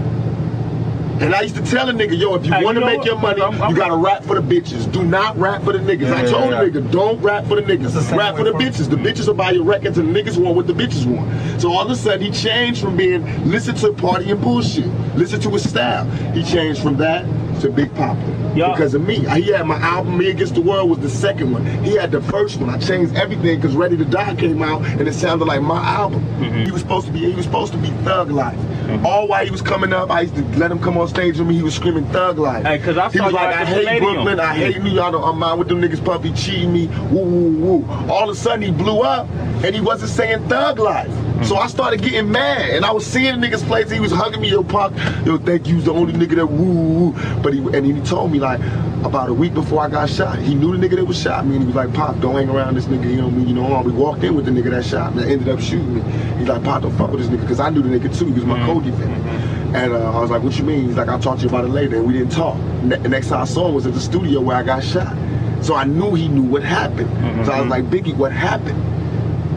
And 1.25 1.35
I 1.35 1.41
used 1.41 1.57
to 1.57 1.63
tell 1.63 1.89
a 1.89 1.93
nigga, 1.95 2.19
yo, 2.19 2.35
if 2.35 2.45
you 2.45 2.53
Hey, 2.53 2.63
want 2.63 2.75
to 2.77 2.81
you 2.81 2.87
know 2.87 2.93
make 2.93 2.99
what? 2.99 3.07
your 3.07 3.17
money, 3.19 3.41
I'm- 3.41 3.61
I'm- 3.63 3.71
you 3.71 3.77
gotta 3.77 3.97
rap 3.97 4.25
for 4.25 4.39
the 4.39 4.43
bitches. 4.43 4.93
Do 4.93 5.03
not 5.03 5.39
rap 5.39 5.63
for 5.65 5.73
the 5.73 5.79
niggas. 5.79 6.13
I 6.13 6.23
told 6.27 6.51
yeah, 6.51 6.65
the 6.65 6.71
nigga, 6.81 6.91
don't 6.91 7.23
rap 7.23 7.47
for 7.47 7.57
the 7.57 7.63
the 7.63 7.79
niggas. 7.79 7.91
same 8.03 8.19
Rap 8.19 8.37
for 8.37 8.45
the 8.45 8.53
bitches. 8.53 8.91
The 8.91 8.97
bitches 8.97 9.27
will 9.27 9.35
buy 9.35 9.53
your 9.53 9.65
records 9.65 9.97
and 9.97 10.15
the 10.15 10.23
niggas 10.23 10.37
want 10.37 10.55
what 10.55 10.67
the 10.67 10.75
bitches 10.75 11.07
want. 11.07 11.27
So 11.59 11.73
all 11.73 11.81
of 11.83 11.91
a 11.91 11.97
sudden 11.97 12.21
he 12.21 12.31
changed 12.31 12.83
from 12.83 12.95
being 12.97 13.25
listen 13.47 13.75
to 13.77 13.93
party 13.95 14.31
and 14.33 14.41
bullshit, 14.41 14.85
listen 15.17 15.41
to 15.41 15.51
his 15.51 15.67
style. 15.67 16.05
He 16.35 16.43
changed 16.43 16.83
from 16.83 16.99
that 16.99 17.25
to 17.65 17.71
Big 17.71 17.95
Poppa. 17.95 18.53
Because 18.55 18.95
of 18.95 19.07
me. 19.07 19.17
He 19.17 19.51
had 19.53 19.67
my 19.67 19.79
album 19.79 20.19
Me 20.19 20.31
Against 20.31 20.55
the 20.55 20.61
World 20.61 20.91
was 20.91 20.99
the 21.01 21.09
second 21.11 21.51
one. 21.51 21.65
He 21.83 21.97
had 21.97 22.13
the 22.13 22.21
first 22.21 22.61
one. 22.61 22.71
I 22.71 22.79
changed 22.79 23.17
everything 23.17 23.61
because 23.61 23.75
Ready 23.75 23.97
to 23.97 24.05
Die 24.05 24.35
came 24.37 24.63
out 24.63 24.85
and 24.85 25.09
it 25.09 25.15
sounded 25.15 25.47
like 25.47 25.63
my 25.63 25.83
album. 25.83 26.25
Mm-hmm. 26.39 26.65
He 26.65 26.71
was 26.71 26.83
supposed 26.83 27.07
to 27.07 27.13
be 27.13 27.19
he 27.21 27.35
was 27.35 27.47
supposed 27.47 27.73
to 27.73 27.79
be 27.79 27.89
Thug 28.05 28.31
Life. 28.31 28.57
Mm-hmm. 28.57 29.07
All 29.07 29.27
while 29.27 29.45
he 29.45 29.51
was 29.51 29.63
coming 29.63 29.93
up, 29.93 30.11
I 30.11 30.23
used 30.23 30.37
to 30.37 30.43
let 30.59 30.71
him 30.71 30.79
come 30.79 30.97
on 30.99 31.09
stage 31.09 31.39
with 31.39 31.49
me. 31.49 31.55
He 31.55 31.63
was 31.63 31.75
screaming 31.75 32.07
Thug 32.11 32.39
Life. 32.39 32.65
Hey, 32.65 32.79
'cause 32.79 32.97
I 32.99 33.09
he 33.11 33.21
was 33.21 33.33
like, 33.33 33.55
I 33.55 33.65
hate 33.65 33.87
Palladium." 33.87 34.13
Brooklyn, 34.15 34.41
I 34.41 34.55
hate 34.55 34.83
New 34.83 34.91
York, 34.91 35.15
I'm 35.17 35.43
out 35.43 35.59
with 35.59 35.69
them 35.69 35.81
niggas 35.81 36.05
puppy 36.05 36.33
cheating 36.33 36.73
me, 36.73 36.87
woo 37.11 37.25
woo 37.25 37.51
woo. 37.81 38.11
All 38.11 38.29
of 38.29 38.37
a 38.37 38.39
sudden 38.39 38.63
he 38.63 38.71
blew 38.71 39.01
up 39.01 39.27
and 39.65 39.75
he 39.75 39.81
wasn't 39.81 40.11
saying 40.11 40.49
Thug 40.49 40.79
Life. 40.79 41.11
So 41.43 41.57
I 41.57 41.67
started 41.67 42.01
getting 42.01 42.31
mad, 42.31 42.71
and 42.71 42.85
I 42.85 42.93
was 42.93 43.05
seeing 43.05 43.39
the 43.41 43.47
nigga's 43.47 43.63
place. 43.65 43.91
He 43.91 44.01
was 44.01 44.13
hugging 44.13 44.41
me, 44.41 44.51
yo, 44.51 44.63
Pac, 44.63 44.93
yo, 45.27 45.37
thank 45.37 45.67
you, 45.67 45.81
the 45.81 45.93
only 45.93 46.13
nigga 46.13 46.37
that 46.37 46.47
woo, 46.47 47.11
woo. 47.11 47.43
But 47.43 47.53
he 47.53 47.59
and 47.59 47.85
he 47.85 48.01
told 48.03 48.33
me 48.33 48.39
like 48.39 48.61
about 49.05 49.29
a 49.29 49.35
week 49.35 49.53
before 49.53 49.83
I 49.83 49.89
got 49.91 50.09
shot, 50.09 50.39
he 50.39 50.55
knew 50.55 50.75
the 50.77 50.89
nigga 50.89 50.97
that 50.97 51.05
was 51.05 51.21
shot 51.21 51.45
me, 51.45 51.57
and 51.57 51.63
he 51.63 51.67
was 51.67 51.77
like, 51.77 51.93
Pop, 51.93 52.19
don't 52.21 52.37
hang 52.37 52.49
around 52.49 52.77
this 52.77 52.87
nigga. 52.87 53.11
You 53.11 53.17
know 53.21 53.31
me, 53.31 53.45
you 53.45 53.55
know. 53.55 53.83
We 53.83 53.93
walked 53.93 54.23
in 54.25 54.35
with 54.37 54.47
the 54.47 54.53
nigga 54.53 54.71
that 54.71 54.85
shot 54.87 55.15
me, 55.15 55.25
that 55.25 55.31
ended 55.31 55.49
up 55.49 55.61
shooting 55.61 55.95
me. 55.97 56.01
He's 56.39 56.49
like, 56.49 56.63
Pop, 56.65 56.83
don't 56.83 56.97
fuck 56.97 57.11
with 57.11 57.21
this 57.21 57.29
nigga, 57.29 57.43
because 57.43 57.61
I 57.61 57.69
knew 57.69 57.83
the 57.83 57.91
nigga 57.91 58.17
too. 58.17 58.27
He 58.27 58.33
was 58.33 58.45
my 58.45 58.65
co-defendant. 58.65 59.27
And 59.75 59.93
uh, 59.93 60.13
I 60.17 60.21
was 60.21 60.31
like, 60.31 60.43
what 60.45 60.57
you 60.57 60.63
mean? 60.65 60.87
He's 60.87 60.97
like, 60.97 61.09
I'll 61.09 61.19
talk 61.19 61.39
to 61.39 61.43
you 61.43 61.49
about 61.49 61.65
it 61.65 61.71
later. 61.71 61.97
And 61.97 62.07
we 62.07 62.13
didn't 62.13 62.31
talk. 62.31 62.57
Ne- 62.85 62.97
the 62.99 63.09
next 63.09 63.29
time 63.29 63.43
I 63.43 63.45
saw 63.45 63.67
him 63.69 63.75
was 63.75 63.87
at 63.87 63.93
the 63.93 64.01
studio 64.01 64.41
where 64.41 64.57
I 64.57 64.63
got 64.63 64.85
shot. 64.85 65.15
So 65.63 65.75
I 65.75 65.83
knew 65.85 66.15
he 66.15 66.29
knew 66.29 66.43
what 66.45 66.63
happened. 66.63 67.11
So 67.45 67.53
I 67.53 67.61
was 67.61 67.69
like, 67.71 67.85
Biggie, 67.91 68.15
what 68.17 68.31
happened? 68.31 68.81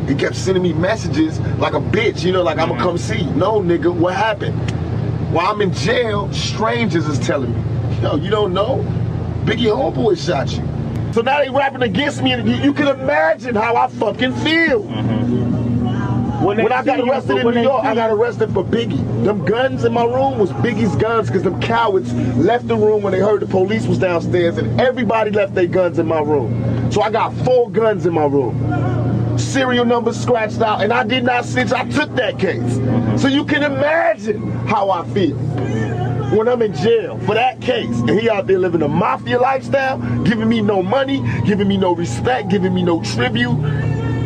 He 0.07 0.15
kept 0.15 0.35
sending 0.35 0.63
me 0.63 0.73
messages 0.73 1.39
like 1.59 1.73
a 1.73 1.79
bitch, 1.79 2.23
you 2.23 2.31
know, 2.31 2.41
like 2.41 2.57
I'ma 2.57 2.77
come 2.77 2.97
see. 2.97 3.25
No, 3.31 3.59
nigga, 3.59 3.93
what 3.93 4.15
happened? 4.15 4.57
While 5.31 5.51
I'm 5.51 5.61
in 5.61 5.73
jail, 5.73 6.31
strangers 6.31 7.05
is 7.07 7.19
telling 7.19 7.53
me, 7.53 8.01
yo, 8.01 8.15
you 8.15 8.29
don't 8.29 8.53
know? 8.53 8.77
Biggie 9.43 9.65
Homeboy 9.65 10.17
shot 10.17 10.51
you. 10.51 11.13
So 11.13 11.21
now 11.21 11.39
they 11.39 11.49
rapping 11.49 11.81
against 11.81 12.21
me, 12.21 12.31
and 12.31 12.47
you, 12.47 12.55
you 12.55 12.73
can 12.73 12.87
imagine 12.87 13.55
how 13.55 13.75
I 13.75 13.87
fucking 13.89 14.33
feel. 14.35 14.83
When, 16.43 16.71
I 16.71 16.83
got 16.83 16.99
arrested 16.99 17.37
in 17.37 17.55
New 17.55 17.61
York, 17.61 17.83
I 17.83 17.95
got 17.95 18.11
arrested 18.11 18.53
for 18.53 18.63
Biggie. 18.63 19.25
Them 19.25 19.43
guns 19.43 19.83
in 19.83 19.91
my 19.91 20.05
room 20.05 20.37
was 20.37 20.51
Biggie's 20.51 20.95
guns 20.95 21.27
because 21.27 21.43
them 21.43 21.59
cowards 21.59 22.13
left 22.37 22.67
the 22.67 22.77
room 22.77 23.01
when 23.01 23.11
they 23.11 23.19
heard 23.19 23.41
the 23.41 23.47
police 23.47 23.87
was 23.87 23.97
downstairs 23.97 24.57
and 24.57 24.79
everybody 24.79 25.31
left 25.31 25.55
their 25.55 25.65
guns 25.65 25.97
in 25.99 26.07
my 26.07 26.21
room. 26.21 26.91
So 26.91 27.01
I 27.01 27.09
got 27.09 27.33
four 27.37 27.69
guns 27.71 28.05
in 28.05 28.13
my 28.13 28.25
room. 28.25 28.86
Serial 29.37 29.85
numbers 29.85 30.19
scratched 30.19 30.61
out 30.61 30.81
and 30.81 30.91
I 30.91 31.03
did 31.03 31.23
not 31.23 31.45
snitch. 31.45 31.71
I 31.71 31.87
took 31.89 32.13
that 32.15 32.39
case. 32.39 32.61
Mm-hmm. 32.61 33.17
So 33.17 33.27
you 33.27 33.45
can 33.45 33.63
imagine 33.63 34.51
how 34.67 34.89
I 34.89 35.05
feel 35.09 35.37
when 36.35 36.47
I'm 36.49 36.61
in 36.61 36.73
jail 36.73 37.17
for 37.19 37.35
that 37.35 37.61
case 37.61 37.99
and 37.99 38.19
he 38.19 38.29
out 38.29 38.47
there 38.47 38.59
living 38.59 38.81
a 38.81 38.87
mafia 38.87 39.39
lifestyle, 39.39 39.97
giving 40.23 40.49
me 40.49 40.61
no 40.61 40.83
money, 40.83 41.23
giving 41.45 41.67
me 41.67 41.77
no 41.77 41.95
respect, 41.95 42.49
giving 42.49 42.73
me 42.73 42.83
no 42.83 43.01
tribute, 43.01 43.55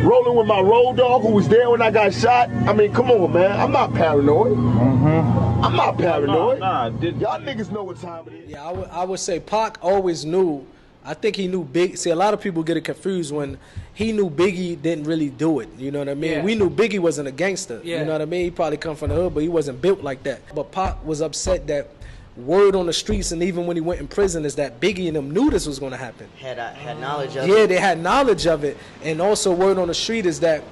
rolling 0.02 0.36
with 0.36 0.46
my 0.46 0.60
road 0.60 0.96
dog 0.96 1.22
who 1.22 1.30
was 1.30 1.48
there 1.48 1.70
when 1.70 1.80
I 1.80 1.90
got 1.90 2.12
shot. 2.12 2.50
I 2.50 2.72
mean, 2.72 2.92
come 2.92 3.10
on, 3.10 3.32
man. 3.32 3.52
I'm 3.52 3.70
not 3.70 3.94
paranoid. 3.94 4.56
Mm-hmm. 4.56 5.64
I'm 5.64 5.76
not 5.76 5.96
paranoid. 5.96 6.58
Nah, 6.58 6.86
Y'all 6.86 7.40
niggas 7.40 7.70
know 7.70 7.84
what 7.84 8.00
time 8.00 8.26
it 8.26 8.32
is. 8.34 8.50
Yeah, 8.50 8.66
I 8.66 8.72
would, 8.72 8.88
I 8.88 9.04
would 9.04 9.20
say 9.20 9.38
Pac 9.38 9.78
always 9.80 10.24
knew. 10.24 10.66
I 11.04 11.14
think 11.14 11.34
he 11.36 11.48
knew 11.48 11.64
Big. 11.64 11.96
See, 11.96 12.10
a 12.10 12.16
lot 12.16 12.32
of 12.32 12.40
people 12.40 12.62
get 12.62 12.76
it 12.76 12.82
confused 12.84 13.32
when 13.34 13.58
he 13.92 14.12
knew 14.12 14.30
Biggie 14.30 14.80
didn't 14.80 15.04
really 15.04 15.30
do 15.30 15.58
it. 15.60 15.68
You 15.76 15.90
know 15.90 15.98
what 15.98 16.08
I 16.08 16.14
mean? 16.14 16.30
Yeah. 16.32 16.44
We 16.44 16.54
knew 16.54 16.70
Biggie 16.70 17.00
wasn't 17.00 17.26
a 17.28 17.32
gangster. 17.32 17.80
Yeah. 17.82 18.00
You 18.00 18.04
know 18.04 18.12
what 18.12 18.22
I 18.22 18.26
mean? 18.26 18.44
He 18.44 18.50
probably 18.50 18.76
come 18.76 18.94
from 18.94 19.08
the 19.10 19.16
hood, 19.16 19.34
but 19.34 19.42
he 19.42 19.48
wasn't 19.48 19.82
built 19.82 20.02
like 20.02 20.22
that. 20.22 20.40
But 20.54 20.70
Pac 20.70 21.04
was 21.04 21.20
upset 21.20 21.66
that 21.66 21.88
word 22.36 22.74
on 22.76 22.86
the 22.86 22.92
streets, 22.92 23.32
and 23.32 23.42
even 23.42 23.66
when 23.66 23.76
he 23.76 23.80
went 23.80 24.00
in 24.00 24.08
prison, 24.08 24.44
is 24.44 24.54
that 24.54 24.80
Biggie 24.80 25.06
and 25.08 25.16
them 25.16 25.30
knew 25.32 25.50
this 25.50 25.66
was 25.66 25.78
going 25.78 25.92
to 25.92 25.98
happen. 25.98 26.28
Had 26.38 26.58
I 26.58 26.72
had 26.72 26.98
knowledge 27.00 27.36
of 27.36 27.46
Yeah, 27.48 27.56
it. 27.64 27.66
they 27.66 27.78
had 27.78 27.98
knowledge 28.00 28.46
of 28.46 28.64
it, 28.64 28.76
and 29.02 29.20
also 29.20 29.52
word 29.52 29.78
on 29.78 29.88
the 29.88 29.94
street 29.94 30.24
is 30.24 30.40
that 30.40 30.62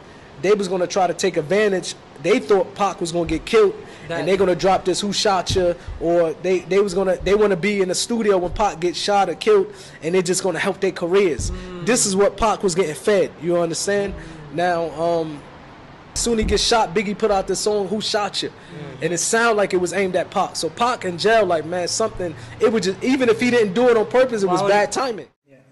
they 0.42 0.52
was 0.52 0.68
gonna 0.68 0.86
try 0.86 1.06
to 1.06 1.14
take 1.14 1.36
advantage. 1.36 1.94
They 2.22 2.38
thought 2.38 2.74
Pac 2.74 3.00
was 3.00 3.12
gonna 3.12 3.26
get 3.26 3.44
killed, 3.46 3.74
That- 4.08 4.20
and 4.20 4.28
they're 4.28 4.36
gonna 4.36 4.54
drop 4.54 4.84
this 4.84 5.00
"Who 5.00 5.12
shot 5.12 5.54
you?" 5.56 5.74
or 6.00 6.34
they 6.42 6.60
they 6.60 6.80
was 6.80 6.94
gonna 6.94 7.16
they 7.22 7.34
want 7.34 7.50
to 7.50 7.56
be 7.56 7.80
in 7.80 7.88
the 7.88 7.94
studio 7.94 8.36
when 8.38 8.52
Pac 8.52 8.80
gets 8.80 8.98
shot 8.98 9.28
or 9.30 9.34
killed, 9.34 9.72
and 10.02 10.14
they're 10.14 10.22
just 10.22 10.42
gonna 10.42 10.58
help 10.58 10.80
their 10.80 10.92
careers. 10.92 11.50
This 11.84 12.06
is 12.06 12.14
what 12.16 12.36
Pac 12.36 12.62
was 12.62 12.74
getting 12.74 12.94
fed. 12.94 13.30
You 13.42 13.58
understand? 13.58 14.14
Now, 14.52 14.90
um, 15.00 15.40
soon 16.14 16.38
he 16.38 16.44
gets 16.44 16.62
shot, 16.62 16.94
Biggie 16.94 17.16
put 17.16 17.30
out 17.30 17.46
this 17.46 17.60
song 17.60 17.88
"Who 17.88 18.00
Shot 18.00 18.42
You," 18.42 18.50
and 19.00 19.12
it 19.12 19.18
sounded 19.18 19.56
like 19.56 19.72
it 19.72 19.80
was 19.80 19.92
aimed 19.92 20.16
at 20.16 20.30
Pac. 20.30 20.56
So 20.56 20.68
Pac 20.68 21.04
in 21.06 21.16
jail, 21.16 21.46
like 21.46 21.64
man, 21.64 21.88
something. 21.88 22.34
It 22.60 22.70
was 22.72 22.82
just 22.84 23.02
even 23.02 23.28
if 23.28 23.40
he 23.40 23.50
didn't 23.50 23.72
do 23.74 23.88
it 23.88 23.96
on 23.96 24.06
purpose, 24.06 24.42
it 24.42 24.48
was 24.48 24.58
Why 24.60 24.64
would- 24.64 24.70
bad 24.70 24.92
timing. 24.92 25.26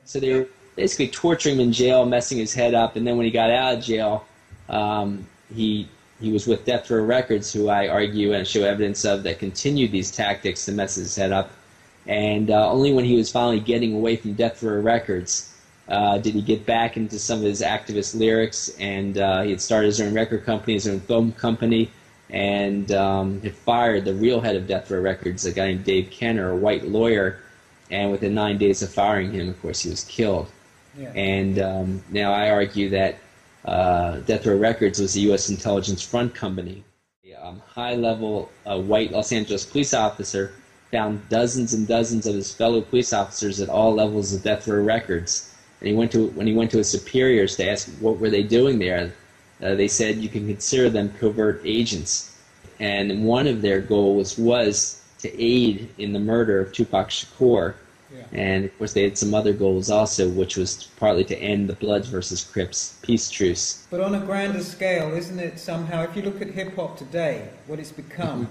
So 0.05 0.19
they 0.21 0.33
were 0.33 0.47
basically 0.77 1.09
torturing 1.09 1.57
him 1.57 1.61
in 1.61 1.73
jail, 1.73 2.07
messing 2.07 2.39
his 2.39 2.55
head 2.55 2.73
up, 2.73 2.97
and 2.97 3.07
then 3.07 3.17
when 3.19 3.27
he 3.27 3.31
got 3.31 3.51
out 3.51 3.75
of 3.75 3.85
jail, 3.85 4.25
um, 4.69 5.27
he 5.55 5.89
he 6.21 6.33
was 6.33 6.47
with 6.47 6.65
Death 6.65 6.91
Row 6.91 7.05
Records, 7.05 7.53
who 7.53 7.69
I 7.69 7.89
argue 7.89 8.33
and 8.33 8.47
show 8.47 8.65
evidence 8.65 9.05
of 9.05 9.23
that 9.23 9.39
continued 9.39 9.93
these 9.93 10.11
tactics 10.11 10.65
to 10.65 10.73
mess 10.73 10.97
his 10.97 11.15
head 11.15 11.33
up. 11.33 11.51
And 12.07 12.51
uh, 12.51 12.71
only 12.71 12.93
when 12.93 13.05
he 13.05 13.17
was 13.17 13.31
finally 13.31 13.61
getting 13.61 13.95
away 13.95 14.17
from 14.17 14.33
Death 14.35 14.63
Row 14.63 14.81
Records 14.81 15.55
uh, 15.89 16.19
did 16.19 16.35
he 16.35 16.43
get 16.43 16.67
back 16.67 16.97
into 16.97 17.19
some 17.19 17.39
of 17.39 17.45
his 17.45 17.63
activist 17.63 18.19
lyrics. 18.19 18.71
And 18.79 19.19
uh, 19.19 19.43
he 19.43 19.51
had 19.51 19.61
started 19.61 19.87
his 19.87 20.01
own 20.01 20.15
record 20.15 20.45
company, 20.45 20.75
his 20.75 20.89
own 20.89 21.01
film 21.01 21.33
company, 21.33 21.91
and 22.31 22.91
um, 22.93 23.41
had 23.41 23.55
fired 23.55 24.05
the 24.05 24.15
real 24.15 24.41
head 24.41 24.57
of 24.57 24.67
Death 24.67 24.91
Row 24.91 25.01
Records, 25.01 25.47
a 25.47 25.53
guy 25.53 25.69
named 25.69 25.85
Dave 25.85 26.11
Kenner, 26.11 26.51
a 26.51 26.57
white 26.57 26.87
lawyer. 26.87 27.39
And 27.91 28.11
within 28.11 28.35
nine 28.35 28.59
days 28.59 28.83
of 28.83 28.93
firing 28.93 29.33
him, 29.33 29.49
of 29.49 29.63
course, 29.63 29.83
he 29.83 29.91
was 29.91 30.05
killed. 30.05 30.51
Yeah. 30.99 31.13
And 31.13 31.59
um, 31.59 32.03
now 32.11 32.33
I 32.33 32.51
argue 32.51 32.91
that 32.91 33.17
uh, 33.65 34.19
Death 34.21 34.47
Row 34.47 34.57
Records 34.57 35.00
was 35.00 35.17
a 35.17 35.21
U.S. 35.21 35.50
intelligence 35.50 36.03
front 36.03 36.35
company. 36.35 36.85
A 37.27 37.47
um, 37.47 37.62
high-level 37.67 38.50
uh, 38.67 38.81
white 38.81 39.12
Los 39.12 39.33
Angeles 39.33 39.65
police 39.65 39.95
officer 39.95 40.53
found 40.91 41.29
dozens 41.29 41.75
and 41.75 41.87
dozens 41.87 42.27
of 42.27 42.35
his 42.35 42.55
fellow 42.55 42.81
police 42.81 43.12
officers 43.12 43.61
at 43.61 43.69
all 43.69 43.95
levels 43.95 44.33
of 44.33 44.43
Death 44.43 44.67
Row 44.67 44.83
Records. 44.83 45.55
And 45.81 45.88
he 45.88 45.95
went 45.95 46.12
to 46.12 46.29
when 46.29 46.47
he 46.47 46.55
went 46.55 46.71
to 46.73 46.79
his 46.79 46.88
superiors 46.88 47.57
to 47.57 47.69
ask 47.69 47.88
what 48.00 48.19
were 48.19 48.31
they 48.31 48.43
doing 48.43 48.79
there. 48.79 49.12
Uh, 49.62 49.75
they 49.75 49.88
said 49.88 50.17
you 50.17 50.29
can 50.29 50.47
consider 50.47 50.88
them 50.88 51.12
covert 51.19 51.61
agents. 51.65 52.37
And 52.81 53.25
one 53.25 53.47
of 53.47 53.61
their 53.61 53.81
goals 53.81 54.38
was 54.38 55.03
to 55.19 55.43
aid 55.43 55.88
in 55.99 56.12
the 56.12 56.21
murder 56.21 56.61
of 56.61 56.73
Tupac 56.73 57.09
Shakur. 57.09 57.75
And 58.33 58.65
of 58.65 58.79
course, 58.79 58.93
they 58.93 59.03
had 59.03 59.19
some 59.19 59.35
other 59.35 59.53
goals 59.53 59.91
also, 59.91 60.29
which 60.29 60.57
was 60.57 60.88
partly 60.97 61.25
to 61.25 61.37
end 61.37 61.69
the 61.69 61.75
Bloods 61.75 62.09
versus 62.09 62.45
Crips 62.45 62.99
peace 63.03 63.31
truce. 63.31 63.87
But 63.91 64.00
on 64.00 64.15
a 64.15 64.21
grander 64.21 64.62
scale, 64.62 65.15
isn't 65.15 65.38
it 65.38 65.59
somehow, 65.59 66.03
if 66.03 66.17
you 66.17 66.23
look 66.23 66.41
at 66.41 66.49
hip 66.49 66.75
hop 66.77 66.97
today, 66.97 67.49
what 67.67 67.79
it's 67.79 67.93
become, 67.93 68.49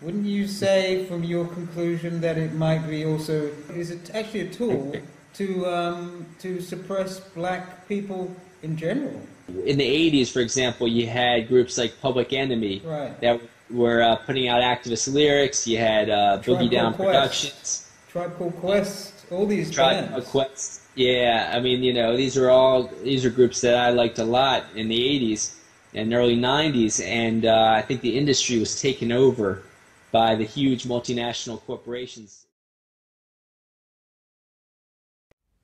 wouldn't 0.00 0.26
you 0.26 0.46
say 0.46 1.06
from 1.06 1.24
your 1.24 1.46
conclusion 1.46 2.20
that 2.20 2.38
it 2.38 2.54
might 2.54 2.86
be 2.88 3.04
also, 3.04 3.50
is 3.74 3.90
it 3.90 4.10
actually 4.14 4.40
a 4.42 4.50
tool 4.50 4.94
to, 5.34 5.66
um, 5.66 6.26
to 6.40 6.60
suppress 6.60 7.20
black 7.20 7.88
people 7.88 8.34
in 8.62 8.76
general? 8.76 9.20
In 9.64 9.78
the 9.78 10.10
80s, 10.24 10.30
for 10.30 10.40
example, 10.40 10.86
you 10.86 11.06
had 11.06 11.48
groups 11.48 11.78
like 11.78 11.98
Public 12.00 12.32
Enemy 12.32 12.82
Right. 12.84 13.18
that 13.22 13.40
were 13.70 14.02
uh, 14.02 14.16
putting 14.16 14.48
out 14.48 14.62
activist 14.62 15.12
lyrics. 15.12 15.66
You 15.66 15.78
had 15.78 16.10
uh, 16.10 16.40
Boogie 16.42 16.70
Down. 16.70 16.94
Productions. 16.94 17.87
Tribe 18.08 18.36
Called 18.38 18.56
Quest, 18.56 19.26
all 19.30 19.46
these 19.46 19.70
Tribe 19.70 20.08
bands. 20.08 20.10
Called 20.10 20.24
Quest. 20.24 20.82
Yeah, 20.94 21.52
I 21.54 21.60
mean, 21.60 21.82
you 21.82 21.92
know, 21.92 22.16
these 22.16 22.36
are 22.36 22.50
all 22.50 22.84
these 23.02 23.24
are 23.24 23.30
groups 23.30 23.60
that 23.60 23.74
I 23.74 23.90
liked 23.90 24.18
a 24.18 24.24
lot 24.24 24.64
in 24.74 24.88
the 24.88 24.98
'80s 24.98 25.56
and 25.94 26.12
early 26.12 26.36
'90s, 26.36 27.04
and 27.04 27.44
uh, 27.44 27.72
I 27.76 27.82
think 27.82 28.00
the 28.00 28.16
industry 28.16 28.58
was 28.58 28.80
taken 28.80 29.12
over 29.12 29.62
by 30.10 30.34
the 30.34 30.44
huge 30.44 30.84
multinational 30.84 31.60
corporations. 31.66 32.46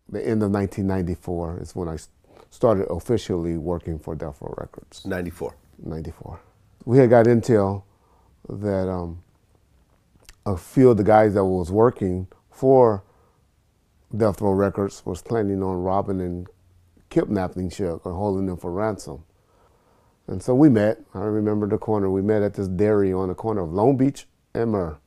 The 0.09 0.21
end 0.21 0.43
of 0.43 0.51
1994 0.51 1.61
is 1.63 1.75
when 1.75 1.89
I 1.89 1.97
started 2.51 2.87
officially 2.89 3.57
working 3.57 3.99
for 3.99 4.15
Death 4.15 4.39
Row 4.41 4.55
Records. 4.59 5.05
94. 5.05 5.57
94. 5.83 6.41
We 6.85 6.99
had 6.99 7.11
got 7.11 7.27
intel 7.27 7.83
that 8.49 8.89
um, 8.89 9.23
a 10.47 10.57
few 10.57 10.91
of 10.91 10.97
the 10.97 11.05
guys 11.05 11.35
that 11.35 11.45
was 11.45 11.71
working 11.71 12.29
for 12.51 13.03
Death 14.17 14.41
Row 14.41 14.53
Records 14.53 15.05
was 15.05 15.23
planning 15.23 15.63
on 15.63 15.83
robbing 15.83 16.21
and 16.21 16.47
kidnapping 17.11 17.71
Chuck 17.71 18.05
or 18.07 18.13
holding 18.13 18.47
them 18.47 18.57
for 18.57 18.71
ransom. 18.71 19.25
And 20.27 20.43
so 20.43 20.55
we 20.55 20.69
met. 20.69 21.01
I 21.15 21.21
remember 21.21 21.69
the 21.69 21.79
corner. 21.79 22.11
We 22.11 22.23
met 22.23 22.43
at 22.43 22.55
this 22.55 22.69
dairy 22.69 23.13
on 23.13 23.29
the 23.29 23.35
corner 23.35 23.63
of 23.63 23.73
Long 23.73 23.97
Beach 23.97 24.27
and 24.55 24.73
Murr, 24.73 24.99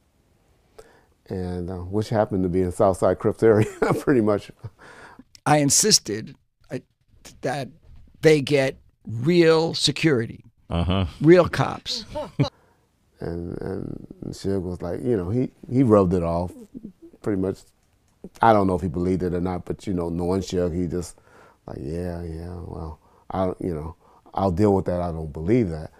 and 1.28 1.70
uh, 1.70 1.78
which 1.78 2.10
happened 2.10 2.44
to 2.44 2.50
be 2.50 2.62
in 2.62 2.72
Southside 2.72 3.18
Crips 3.18 3.42
area, 3.42 3.68
pretty 4.00 4.22
much. 4.22 4.52
I 5.46 5.58
insisted 5.58 6.36
that 7.42 7.70
they 8.22 8.42
get 8.42 8.78
real 9.06 9.74
security, 9.74 10.44
uh-huh. 10.70 11.06
real 11.22 11.48
cops. 11.48 12.06
and 13.20 13.58
and 13.62 14.08
Suge 14.30 14.62
was 14.62 14.82
like, 14.82 15.02
you 15.04 15.18
know, 15.18 15.30
he 15.30 15.50
he 15.72 15.84
rubbed 15.84 16.14
it 16.14 16.24
off, 16.24 16.52
pretty 17.22 17.42
much. 17.42 17.60
I 18.42 18.52
don't 18.54 18.68
know 18.68 18.76
if 18.76 18.82
he 18.82 18.88
believed 18.90 19.24
it 19.24 19.34
or 19.34 19.42
not, 19.42 19.66
but 19.66 19.88
you 19.88 19.94
know, 19.94 20.10
knowing 20.10 20.42
Suge, 20.42 20.76
he 20.76 20.88
just 20.88 21.18
like, 21.66 21.78
yeah, 21.82 22.22
yeah, 22.24 22.56
well, 22.66 23.00
I 23.32 23.46
don't, 23.46 23.58
you 23.62 23.74
know, 23.74 23.96
I'll 24.34 24.52
deal 24.52 24.74
with 24.74 24.86
that. 24.86 25.02
I 25.02 25.12
don't 25.12 25.32
believe 25.32 25.70
that, 25.70 25.92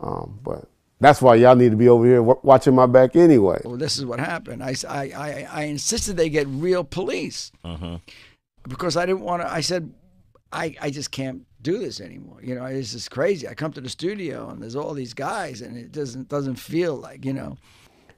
um, 0.00 0.38
but 0.42 0.68
that's 1.00 1.20
why 1.20 1.34
y'all 1.34 1.56
need 1.56 1.70
to 1.72 1.76
be 1.76 1.88
over 1.88 2.04
here 2.06 2.22
watching 2.22 2.74
my 2.76 2.86
back 2.86 3.16
anyway. 3.16 3.60
Well, 3.64 3.76
this 3.76 3.98
is 3.98 4.04
what 4.06 4.20
happened. 4.20 4.62
I 4.62 4.74
I 4.88 5.46
I 5.50 5.62
insisted 5.64 6.16
they 6.16 6.28
get 6.30 6.46
real 6.48 6.84
police 6.84 7.50
Uh-huh. 7.64 7.98
because 8.68 8.96
I 8.96 9.04
didn't 9.06 9.22
want 9.22 9.42
to. 9.42 9.52
I 9.52 9.60
said, 9.62 9.92
I, 10.52 10.76
I 10.80 10.90
just 10.90 11.10
can't 11.10 11.42
do 11.62 11.78
this 11.78 12.00
anymore. 12.00 12.40
You 12.42 12.54
know, 12.54 12.64
it's 12.64 12.92
just 12.92 13.10
crazy. 13.10 13.48
I 13.48 13.54
come 13.54 13.72
to 13.72 13.80
the 13.80 13.88
studio 13.88 14.50
and 14.50 14.62
there's 14.62 14.76
all 14.76 14.92
these 14.94 15.14
guys 15.14 15.62
and 15.62 15.76
it 15.76 15.92
doesn't 15.92 16.28
doesn't 16.28 16.56
feel 16.56 16.96
like, 16.96 17.24
you 17.24 17.32
know. 17.32 17.56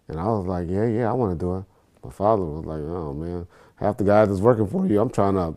And 0.08 0.18
I 0.18 0.24
was 0.24 0.46
like, 0.46 0.68
yeah, 0.68 0.86
yeah, 0.86 1.10
I 1.10 1.12
want 1.12 1.38
to 1.38 1.44
do 1.44 1.56
it. 1.56 1.64
My 2.02 2.10
father 2.10 2.44
was 2.44 2.64
like, 2.64 2.80
oh 2.80 3.14
man, 3.14 3.46
half 3.76 3.96
the 3.96 4.04
guys 4.04 4.28
that's 4.28 4.40
working 4.40 4.66
for 4.66 4.86
you, 4.86 5.00
I'm 5.00 5.10
trying 5.10 5.34
to 5.34 5.56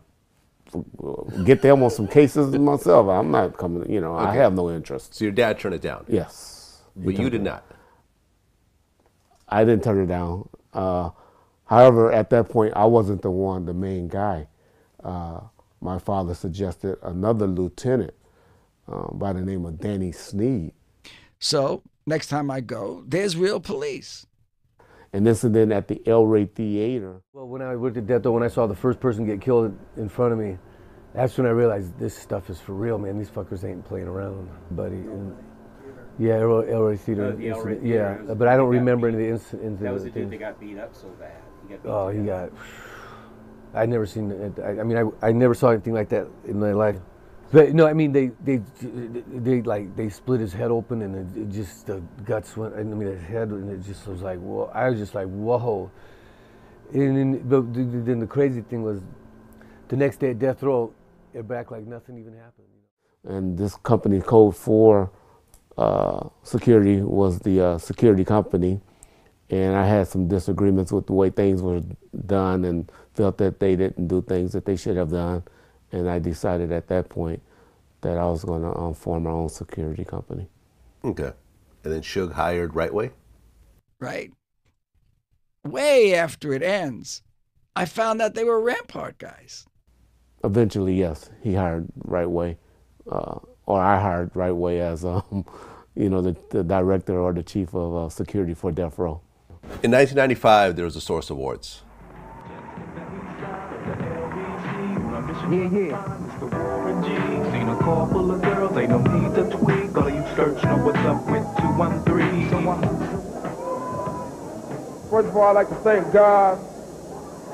get 1.44 1.62
them 1.62 1.82
on 1.82 1.90
some 1.90 2.06
cases 2.06 2.56
myself. 2.56 3.08
I'm 3.08 3.30
not 3.30 3.56
coming, 3.56 3.90
you 3.90 4.00
know, 4.00 4.14
I 4.16 4.34
have 4.34 4.54
no 4.54 4.70
interest. 4.70 5.14
So 5.14 5.24
your 5.24 5.32
dad 5.32 5.58
turned 5.58 5.74
it 5.74 5.82
down. 5.82 6.04
Yes. 6.08 6.82
But 6.96 7.18
you 7.18 7.30
did 7.30 7.42
not. 7.42 7.64
I 9.48 9.64
didn't 9.64 9.82
turn 9.84 10.02
it 10.02 10.06
down. 10.06 10.48
Uh, 10.74 11.10
however, 11.66 12.12
at 12.12 12.30
that 12.30 12.48
point, 12.50 12.74
I 12.76 12.84
wasn't 12.84 13.22
the 13.22 13.30
one, 13.30 13.64
the 13.64 13.72
main 13.74 14.08
guy. 14.08 14.48
Uh, 15.02 15.40
my 15.80 15.98
father 15.98 16.34
suggested 16.34 16.96
another 17.02 17.46
lieutenant 17.46 18.14
uh, 18.90 19.08
by 19.12 19.32
the 19.32 19.40
name 19.42 19.64
of 19.64 19.78
Danny 19.80 20.12
Sneed. 20.12 20.72
So 21.38 21.82
next 22.06 22.28
time 22.28 22.50
I 22.50 22.60
go, 22.60 23.04
there's 23.06 23.36
real 23.36 23.60
police. 23.60 24.26
And 25.12 25.26
this 25.26 25.42
An 25.42 25.54
incident 25.54 25.72
at 25.72 25.88
the 25.88 26.02
El 26.06 26.26
Rey 26.26 26.44
Theater. 26.46 27.22
Well, 27.32 27.46
when 27.48 27.62
I 27.62 27.76
worked 27.76 27.96
at 27.96 28.06
Death 28.06 28.26
Row, 28.26 28.32
when 28.32 28.42
I 28.42 28.48
saw 28.48 28.66
the 28.66 28.74
first 28.74 29.00
person 29.00 29.24
get 29.24 29.40
killed 29.40 29.76
in 29.96 30.08
front 30.08 30.32
of 30.34 30.38
me, 30.38 30.58
that's 31.14 31.38
when 31.38 31.46
I 31.46 31.50
realized 31.50 31.98
this 31.98 32.16
stuff 32.16 32.50
is 32.50 32.60
for 32.60 32.74
real, 32.74 32.98
man. 32.98 33.18
These 33.18 33.30
fuckers 33.30 33.64
ain't 33.64 33.84
playing 33.86 34.06
around, 34.06 34.50
buddy. 34.72 34.96
And 34.96 35.34
yeah, 36.18 36.34
El, 36.40 36.62
El 36.64 36.82
Rey 36.82 36.96
Theater. 36.96 37.28
Uh, 37.28 37.30
the 37.36 37.48
El 37.48 37.60
Rey 37.62 37.72
incident, 37.72 37.82
Theater, 37.82 37.96
yeah, 37.96 38.14
it 38.14 38.18
was 38.18 38.28
the 38.28 38.34
but 38.34 38.48
I 38.48 38.56
don't 38.56 38.70
dude 38.70 38.74
that 38.74 38.78
got 38.78 38.80
remember 38.80 39.08
any 39.08 39.16
of 39.16 39.22
the 39.22 39.28
incidents. 39.30 39.82
That 39.82 39.92
was 39.94 40.04
the 40.04 40.10
dude 40.10 40.30
that 40.30 40.38
got 40.40 40.60
beat 40.60 40.78
up 40.78 40.94
so 40.94 41.08
bad. 41.20 41.32
He 41.66 41.74
got 41.74 41.82
beat 41.82 41.88
Oh, 41.88 42.12
to 42.12 42.18
he 42.20 42.26
death. 42.26 42.50
got. 42.50 42.58
I 43.74 43.86
never 43.86 44.06
seen 44.06 44.30
it. 44.30 44.58
I, 44.58 44.80
I 44.80 44.82
mean, 44.82 44.96
I, 45.22 45.28
I 45.28 45.32
never 45.32 45.54
saw 45.54 45.70
anything 45.70 45.94
like 45.94 46.08
that 46.10 46.26
in 46.46 46.58
my 46.58 46.72
life. 46.72 46.96
But 47.52 47.74
no, 47.74 47.86
I 47.86 47.94
mean, 47.94 48.12
they 48.12 48.28
they 48.44 48.60
they 49.32 49.62
like 49.62 49.96
they 49.96 50.08
split 50.10 50.40
his 50.40 50.52
head 50.52 50.70
open 50.70 51.02
and 51.02 51.14
it, 51.36 51.42
it 51.42 51.50
just 51.50 51.86
the 51.86 52.02
guts 52.24 52.56
went. 52.56 52.74
I 52.74 52.82
mean, 52.82 53.08
his 53.08 53.22
head 53.22 53.48
and 53.48 53.70
it 53.70 53.82
just 53.86 54.06
was 54.06 54.20
like, 54.22 54.38
whoa. 54.38 54.70
I 54.74 54.90
was 54.90 54.98
just 54.98 55.14
like, 55.14 55.28
whoa. 55.28 55.90
And 56.92 57.16
then, 57.16 57.38
but 57.48 57.72
the- 57.74 57.84
the- 57.84 58.00
then 58.00 58.18
the 58.18 58.26
crazy 58.26 58.62
thing 58.62 58.82
was, 58.82 59.00
the 59.88 59.96
next 59.96 60.18
day 60.18 60.30
at 60.30 60.38
death 60.38 60.62
row, 60.62 60.92
it 61.34 61.46
back 61.46 61.70
like 61.70 61.86
nothing 61.86 62.18
even 62.18 62.34
happened. 62.34 62.66
and 63.24 63.58
this 63.58 63.76
company 63.76 64.20
code 64.20 64.56
4 64.56 65.10
uh, 65.76 66.28
security 66.42 67.00
was 67.02 67.38
the 67.40 67.60
uh, 67.60 67.78
security 67.78 68.24
company 68.24 68.80
and 69.50 69.76
i 69.76 69.84
had 69.86 70.06
some 70.08 70.28
disagreements 70.28 70.92
with 70.92 71.06
the 71.06 71.12
way 71.12 71.30
things 71.30 71.62
were 71.62 71.82
done 72.26 72.64
and 72.64 72.90
felt 73.18 73.36
that 73.38 73.58
they 73.60 73.74
didn't 73.76 74.06
do 74.08 74.22
things 74.22 74.52
that 74.52 74.64
they 74.64 74.76
should 74.76 74.96
have 74.96 75.10
done 75.10 75.42
and 75.92 76.08
i 76.08 76.18
decided 76.18 76.70
at 76.72 76.86
that 76.88 77.08
point 77.08 77.42
that 78.02 78.16
i 78.16 78.24
was 78.24 78.44
going 78.44 78.62
to 78.62 78.72
um, 78.78 78.94
form 78.94 79.24
my 79.24 79.30
own 79.30 79.48
security 79.48 80.04
company 80.04 80.46
Okay. 81.04 81.32
And 81.84 81.92
then 81.92 82.02
Suge 82.02 82.32
hired 82.32 82.74
Wrightway. 82.74 83.10
right? 84.00 84.32
Way 85.64 86.14
after 86.14 86.52
it 86.52 86.62
ends, 86.62 87.22
I 87.76 87.84
found 87.84 88.20
out 88.20 88.34
they 88.34 88.42
were 88.44 88.60
Rampart 88.60 89.16
guys. 89.18 89.66
eventually 90.44 90.94
yes 91.04 91.30
he 91.42 91.54
hired 91.54 91.86
Wrightway 92.04 92.56
uh, 93.10 93.38
or 93.66 93.80
i 93.94 94.00
hired 94.00 94.30
Wrightway 94.34 94.78
as 94.92 95.04
um, 95.04 95.44
you 95.94 96.08
know 96.10 96.20
the, 96.22 96.36
the 96.50 96.62
director 96.62 97.18
or 97.18 97.32
the 97.32 97.42
chief 97.42 97.74
of 97.74 97.94
uh, 97.94 98.08
security 98.08 98.54
for 98.54 98.70
death 98.72 98.98
row 98.98 99.20
In 99.84 99.90
1995, 99.92 100.76
there 100.76 100.84
was 100.84 100.94
the 100.94 101.00
Source 101.10 101.28
Awards. 101.30 101.82
Yeah, 105.50 105.64
yeah. 105.70 106.04
Seen 107.52 107.68
a 107.70 107.76
car 107.78 108.06
full 108.12 108.30
of 108.32 108.42
girls, 108.42 108.76
ain't 108.76 108.90
no 108.90 108.98
need 108.98 109.34
to 109.34 109.44
tweak. 109.56 109.96
All 109.96 110.06
of 110.06 110.14
you 110.14 110.22
search 110.36 110.62
know 110.62 110.76
what's 110.76 110.98
up 110.98 111.24
with 111.24 111.42
213. 111.56 112.50
So 112.50 112.58
I'm 112.58 112.68
First 115.08 115.28
of 115.28 115.36
all, 115.38 115.48
I'd 115.48 115.52
like 115.52 115.70
to 115.70 115.74
thank 115.76 116.12
God. 116.12 116.58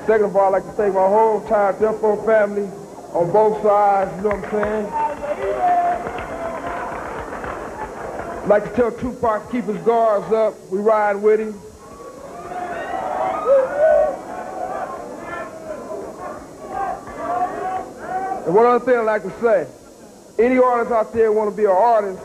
Second 0.05 0.25
of 0.25 0.35
all, 0.35 0.47
I'd 0.47 0.61
like 0.61 0.65
to 0.65 0.71
thank 0.73 0.93
my 0.93 1.07
whole 1.07 1.41
entire 1.41 1.71
Death 1.79 2.01
Row 2.01 2.21
family 2.25 2.69
on 3.13 3.31
both 3.31 3.63
sides, 3.63 4.11
you 4.17 4.23
know 4.23 4.35
what 4.35 4.43
I'm 4.43 4.51
saying? 4.51 4.85
I'd 8.43 8.49
like 8.49 8.65
to 8.65 8.75
tell 8.75 8.91
Tupac 8.91 9.45
to 9.45 9.51
keep 9.53 9.65
his 9.65 9.77
guards 9.85 10.33
up. 10.33 10.53
We 10.69 10.79
ride 10.79 11.15
with 11.15 11.39
him. 11.39 11.61
And 18.45 18.53
one 18.53 18.67
other 18.67 18.85
thing 18.85 18.95
I'd 18.95 19.01
like 19.01 19.23
to 19.23 19.31
say, 19.41 19.67
any 20.37 20.59
artists 20.59 20.93
out 20.93 21.11
there 21.13 21.31
want 21.31 21.49
to 21.49 21.57
be 21.57 21.65
an 21.65 21.71
artist 21.71 22.21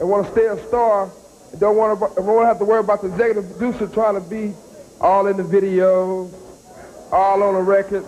and 0.00 0.10
want 0.10 0.26
to 0.26 0.32
stay 0.32 0.46
a 0.46 0.66
star 0.66 1.08
and 1.52 1.60
don't 1.60 1.76
want 1.76 1.96
to, 1.96 2.14
don't 2.16 2.26
want 2.26 2.42
to 2.42 2.46
have 2.46 2.58
to 2.58 2.64
worry 2.64 2.80
about 2.80 3.02
the 3.02 3.08
executive 3.08 3.48
producer 3.56 3.86
trying 3.86 4.20
to 4.20 4.28
be 4.28 4.52
all 5.00 5.28
in 5.28 5.36
the 5.36 5.44
videos, 5.44 6.34
all 7.12 7.42
on 7.44 7.54
the 7.54 7.62
record, 7.62 8.04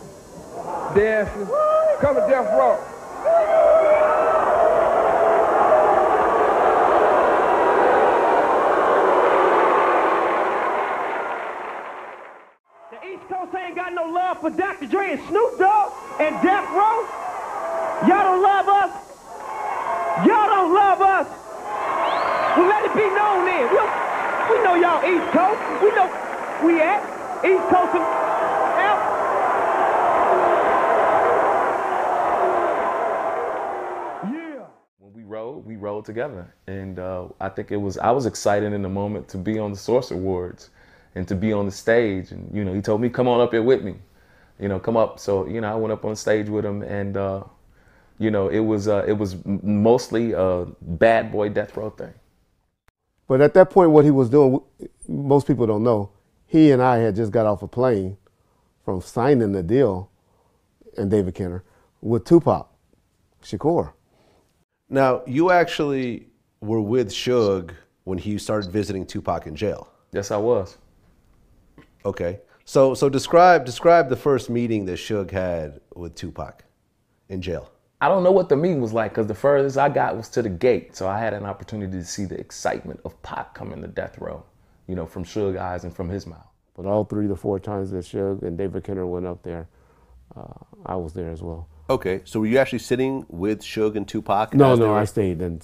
dancing. 0.97 1.47
Come 2.01 2.17
to 2.17 2.27
Death 2.29 2.51
Row. 2.51 2.83
The 12.91 13.07
East 13.07 13.23
Coast 13.29 13.55
ain't 13.55 13.77
got 13.77 13.93
no 13.95 14.11
love 14.11 14.41
for 14.41 14.51
Dr. 14.51 14.87
Dre 14.89 15.13
and 15.13 15.29
Snoop 15.29 15.59
Dogg 15.61 15.93
and 16.19 16.43
Death 16.43 16.69
Row. 16.73 17.22
Y'all 18.09 18.25
don't 18.25 18.43
love 18.43 18.69
us. 18.69 18.91
Y'all 20.27 20.49
don't 20.49 20.75
love 20.75 21.01
us. 21.01 21.29
Well, 22.57 22.69
let 22.69 22.85
it 22.85 22.95
be 22.95 23.09
known 23.15 23.45
then. 23.45 23.71
We, 23.71 23.79
we 24.51 24.65
know 24.65 24.75
y'all 24.75 25.05
East 25.07 25.33
Coast. 25.33 25.61
We 25.81 25.91
know 25.93 26.11
we 26.65 26.81
at 26.81 27.01
East 27.45 27.63
Coast 27.71 27.95
and 27.95 28.03
out. 28.83 29.13
when 34.99 35.13
we 35.15 35.23
rode, 35.23 35.65
we 35.65 35.77
rode 35.77 36.05
together, 36.05 36.53
and 36.67 36.99
uh, 36.99 37.29
I 37.41 37.49
think 37.51 37.71
it 37.71 37.77
was 37.77 37.99
I 37.99 38.11
was 38.11 38.27
excited 38.27 38.73
in 38.73 38.83
the 38.83 38.89
moment 38.89 39.29
to 39.29 39.39
be 39.39 39.61
on 39.61 39.71
the 39.71 39.79
Source 39.79 40.11
Awards 40.11 40.71
and 41.15 41.27
to 41.29 41.37
be 41.37 41.53
on 41.53 41.67
the 41.67 41.73
stage. 41.73 42.33
And 42.33 42.51
you 42.53 42.65
know, 42.65 42.75
he 42.75 42.81
told 42.81 43.01
me, 43.01 43.09
"Come 43.09 43.29
on 43.29 43.41
up 43.41 43.53
here 43.53 43.63
with 43.63 43.83
me," 43.85 43.95
you 44.59 44.69
know, 44.69 44.81
come 44.81 44.97
up. 44.97 45.21
So 45.21 45.47
you 45.47 45.61
know, 45.61 45.73
I 45.73 45.77
went 45.77 45.93
up 45.93 46.05
on 46.05 46.17
stage 46.17 46.49
with 46.49 46.65
him, 46.65 46.83
and 46.83 47.17
uh, 47.17 47.45
you 48.23 48.31
know, 48.31 48.49
it 48.49 48.61
was 48.61 48.89
uh, 48.89 49.05
it 49.07 49.15
was 49.15 49.37
mostly 49.45 50.33
a 50.33 50.67
bad 50.81 51.33
boy 51.33 51.49
death 51.49 51.77
row 51.77 51.91
thing. 51.91 52.15
But 53.27 53.41
at 53.41 53.55
that 53.55 53.71
point, 53.71 53.91
what 53.91 54.05
he 54.05 54.11
was 54.11 54.29
doing, 54.29 54.61
most 55.09 55.47
people 55.47 55.67
don't 55.67 55.83
know, 55.83 56.11
he 56.47 56.71
and 56.71 56.83
I 56.83 56.99
had 56.99 57.17
just 57.17 57.33
got 57.33 57.47
off 57.47 57.63
a 57.63 57.69
plane 57.69 58.17
from 58.85 59.01
signing 59.01 59.53
the 59.53 59.63
deal, 59.63 60.11
and 60.97 61.11
David 61.11 61.35
Kenner, 61.35 61.65
with 62.01 62.25
Tupac 62.25 62.69
Shakur. 63.43 63.93
Now, 64.89 65.23
you 65.27 65.51
actually 65.51 66.27
were 66.61 66.81
with 66.81 67.09
Suge 67.09 67.73
when 68.05 68.19
he 68.19 68.39
started 68.39 68.71
visiting 68.71 69.07
Tupac 69.07 69.47
in 69.47 69.57
jail. 69.57 69.89
Yes, 70.13 70.31
I 70.31 70.37
was. 70.37 70.77
Okay. 72.05 72.41
So 72.65 72.95
so 72.95 73.09
describe 73.09 73.65
describe 73.65 74.09
the 74.09 74.17
first 74.17 74.51
meeting 74.51 74.85
that 74.87 74.99
Suge 74.99 75.31
had 75.31 75.81
with 75.95 76.15
Tupac 76.15 76.65
in 77.29 77.41
jail. 77.41 77.71
I 78.03 78.09
don't 78.09 78.25
know 78.25 78.33
what 78.33 78.49
the 78.49 78.57
meeting 78.57 78.81
was 78.81 78.93
like 78.93 79.13
because 79.13 79.29
the 79.29 79.35
furthest 79.35 79.79
I 79.79 79.89
got 79.89 80.17
was 80.17 80.29
to 80.31 80.43
the 80.43 80.49
gate. 80.49 80.97
So 80.97 81.07
I 81.09 81.21
had 81.21 81.35
an 81.35 81.45
opportunity 81.45 81.99
to 81.99 82.05
see 82.05 82.25
the 82.25 82.37
excitement 82.37 82.99
of 83.05 83.21
Pac 83.23 83.55
coming 83.55 83.81
to 83.81 83.87
death 83.87 84.19
row, 84.19 84.43
you 84.89 84.97
know, 84.97 85.07
from 85.07 85.25
Suge 85.25 85.57
eyes 85.57 85.85
and 85.85 85.95
from 85.95 86.09
his 86.09 86.27
mouth. 86.27 86.45
But 86.77 86.85
all 86.87 87.05
three 87.05 87.29
to 87.29 87.37
four 87.37 87.61
times 87.61 87.93
that 87.93 87.99
Suge 88.05 88.43
and 88.43 88.59
David 88.59 88.83
Kenner 88.83 89.07
went 89.07 89.25
up 89.27 89.45
there, 89.45 89.69
uh, 90.37 90.43
I 90.85 90.97
was 90.97 91.13
there 91.13 91.31
as 91.31 91.43
well. 91.43 91.69
Okay. 91.89 92.23
So 92.25 92.41
were 92.41 92.47
you 92.47 92.59
actually 92.59 92.81
sitting 92.81 93.25
with 93.29 93.61
Suge 93.61 93.95
and 93.95 94.09
Tupac? 94.09 94.53
No, 94.53 94.75
no, 94.75 94.89
were- 94.89 94.99
I 94.99 95.05
stayed 95.05 95.41
in 95.41 95.61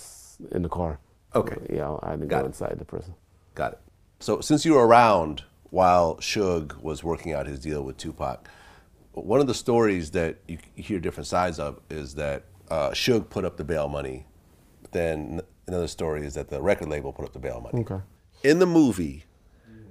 in 0.53 0.62
the 0.62 0.68
car. 0.68 1.01
Okay. 1.35 1.57
Yeah, 1.68 1.96
I 2.05 2.12
didn't 2.12 2.29
Got 2.29 2.38
go 2.40 2.44
it. 2.44 2.46
inside 2.51 2.79
the 2.79 2.85
prison. 2.85 3.14
Got 3.57 3.72
it. 3.72 3.79
So 4.20 4.40
since 4.40 4.64
you 4.64 4.74
were 4.74 4.87
around 4.87 5.42
while 5.70 6.16
Suge 6.18 6.81
was 6.81 7.03
working 7.03 7.33
out 7.33 7.46
his 7.48 7.59
deal 7.59 7.83
with 7.83 7.96
Tupac, 7.96 8.48
one 9.24 9.40
of 9.40 9.46
the 9.46 9.54
stories 9.54 10.11
that 10.12 10.37
you 10.48 10.59
hear 10.74 10.98
different 11.00 11.26
sides 11.26 11.59
of 11.59 11.81
is 11.90 12.14
that 12.16 12.44
uh, 12.70 12.90
Suge 12.90 13.28
put 13.31 13.44
up 13.44 13.57
the 13.57 13.64
bail 13.64 13.88
money. 13.88 14.26
Then 14.92 15.40
another 15.66 15.88
story 15.88 16.24
is 16.24 16.35
that 16.35 16.48
the 16.48 16.61
record 16.61 16.88
label 16.88 17.12
put 17.12 17.24
up 17.24 17.33
the 17.33 17.38
bail 17.38 17.61
money. 17.61 17.81
Okay. 17.83 18.00
In 18.42 18.59
the 18.59 18.66
movie, 18.66 19.24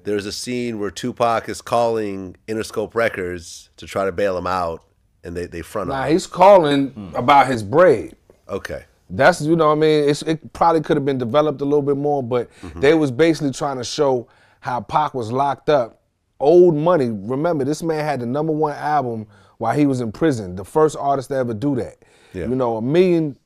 there's 0.04 0.26
a 0.26 0.32
scene 0.32 0.80
where 0.80 0.90
Tupac 0.90 1.50
is 1.50 1.62
calling 1.62 2.36
Interscope 2.48 2.96
Records 2.96 3.70
to 3.78 3.86
try 3.86 4.06
to 4.06 4.12
bail 4.12 4.38
him 4.38 4.48
out, 4.48 4.84
and 5.24 5.36
they, 5.36 5.46
they 5.46 5.62
front 5.62 5.90
Nah, 5.90 5.96
him. 5.96 6.02
Nah, 6.02 6.08
he's 6.12 6.28
calling 6.28 7.12
about 7.16 7.48
his 7.48 7.62
braid. 7.64 8.16
Okay. 8.48 8.86
That's 9.10 9.42
you 9.42 9.56
know 9.56 9.68
what 9.68 9.74
I 9.78 9.80
mean. 9.80 10.10
It's, 10.10 10.22
it 10.24 10.52
probably 10.54 10.82
could 10.82 10.98
have 10.98 11.06
been 11.06 11.18
developed 11.18 11.62
a 11.62 11.66
little 11.66 11.82
bit 11.82 11.98
more, 11.98 12.22
but 12.24 12.50
Mm-hmm. 12.62 12.80
they 12.82 12.94
was 12.94 13.12
basically 13.12 13.52
trying 13.52 13.78
to 13.78 13.84
show 13.84 14.28
how 14.60 14.82
Pac 14.82 15.14
was 15.14 15.32
locked 15.32 15.70
up, 15.70 15.97
owed 16.40 16.76
money. 16.76 17.10
Remember, 17.12 17.64
this 17.64 17.84
man 17.84 18.04
had 18.04 18.20
the 18.20 18.26
number 18.26 18.54
one 18.54 18.74
album 18.74 19.28
while 19.58 19.76
he 19.76 19.86
was 19.86 20.02
in 20.02 20.12
prison. 20.12 20.56
The 20.56 20.66
first 20.66 20.96
artist 20.98 21.30
to 21.30 21.36
ever 21.36 21.54
do 21.54 21.76
that. 21.76 21.98
Yeah. 22.34 22.48
You 22.48 22.56
know, 22.56 22.78
a 22.78 22.82
million, 22.82 23.38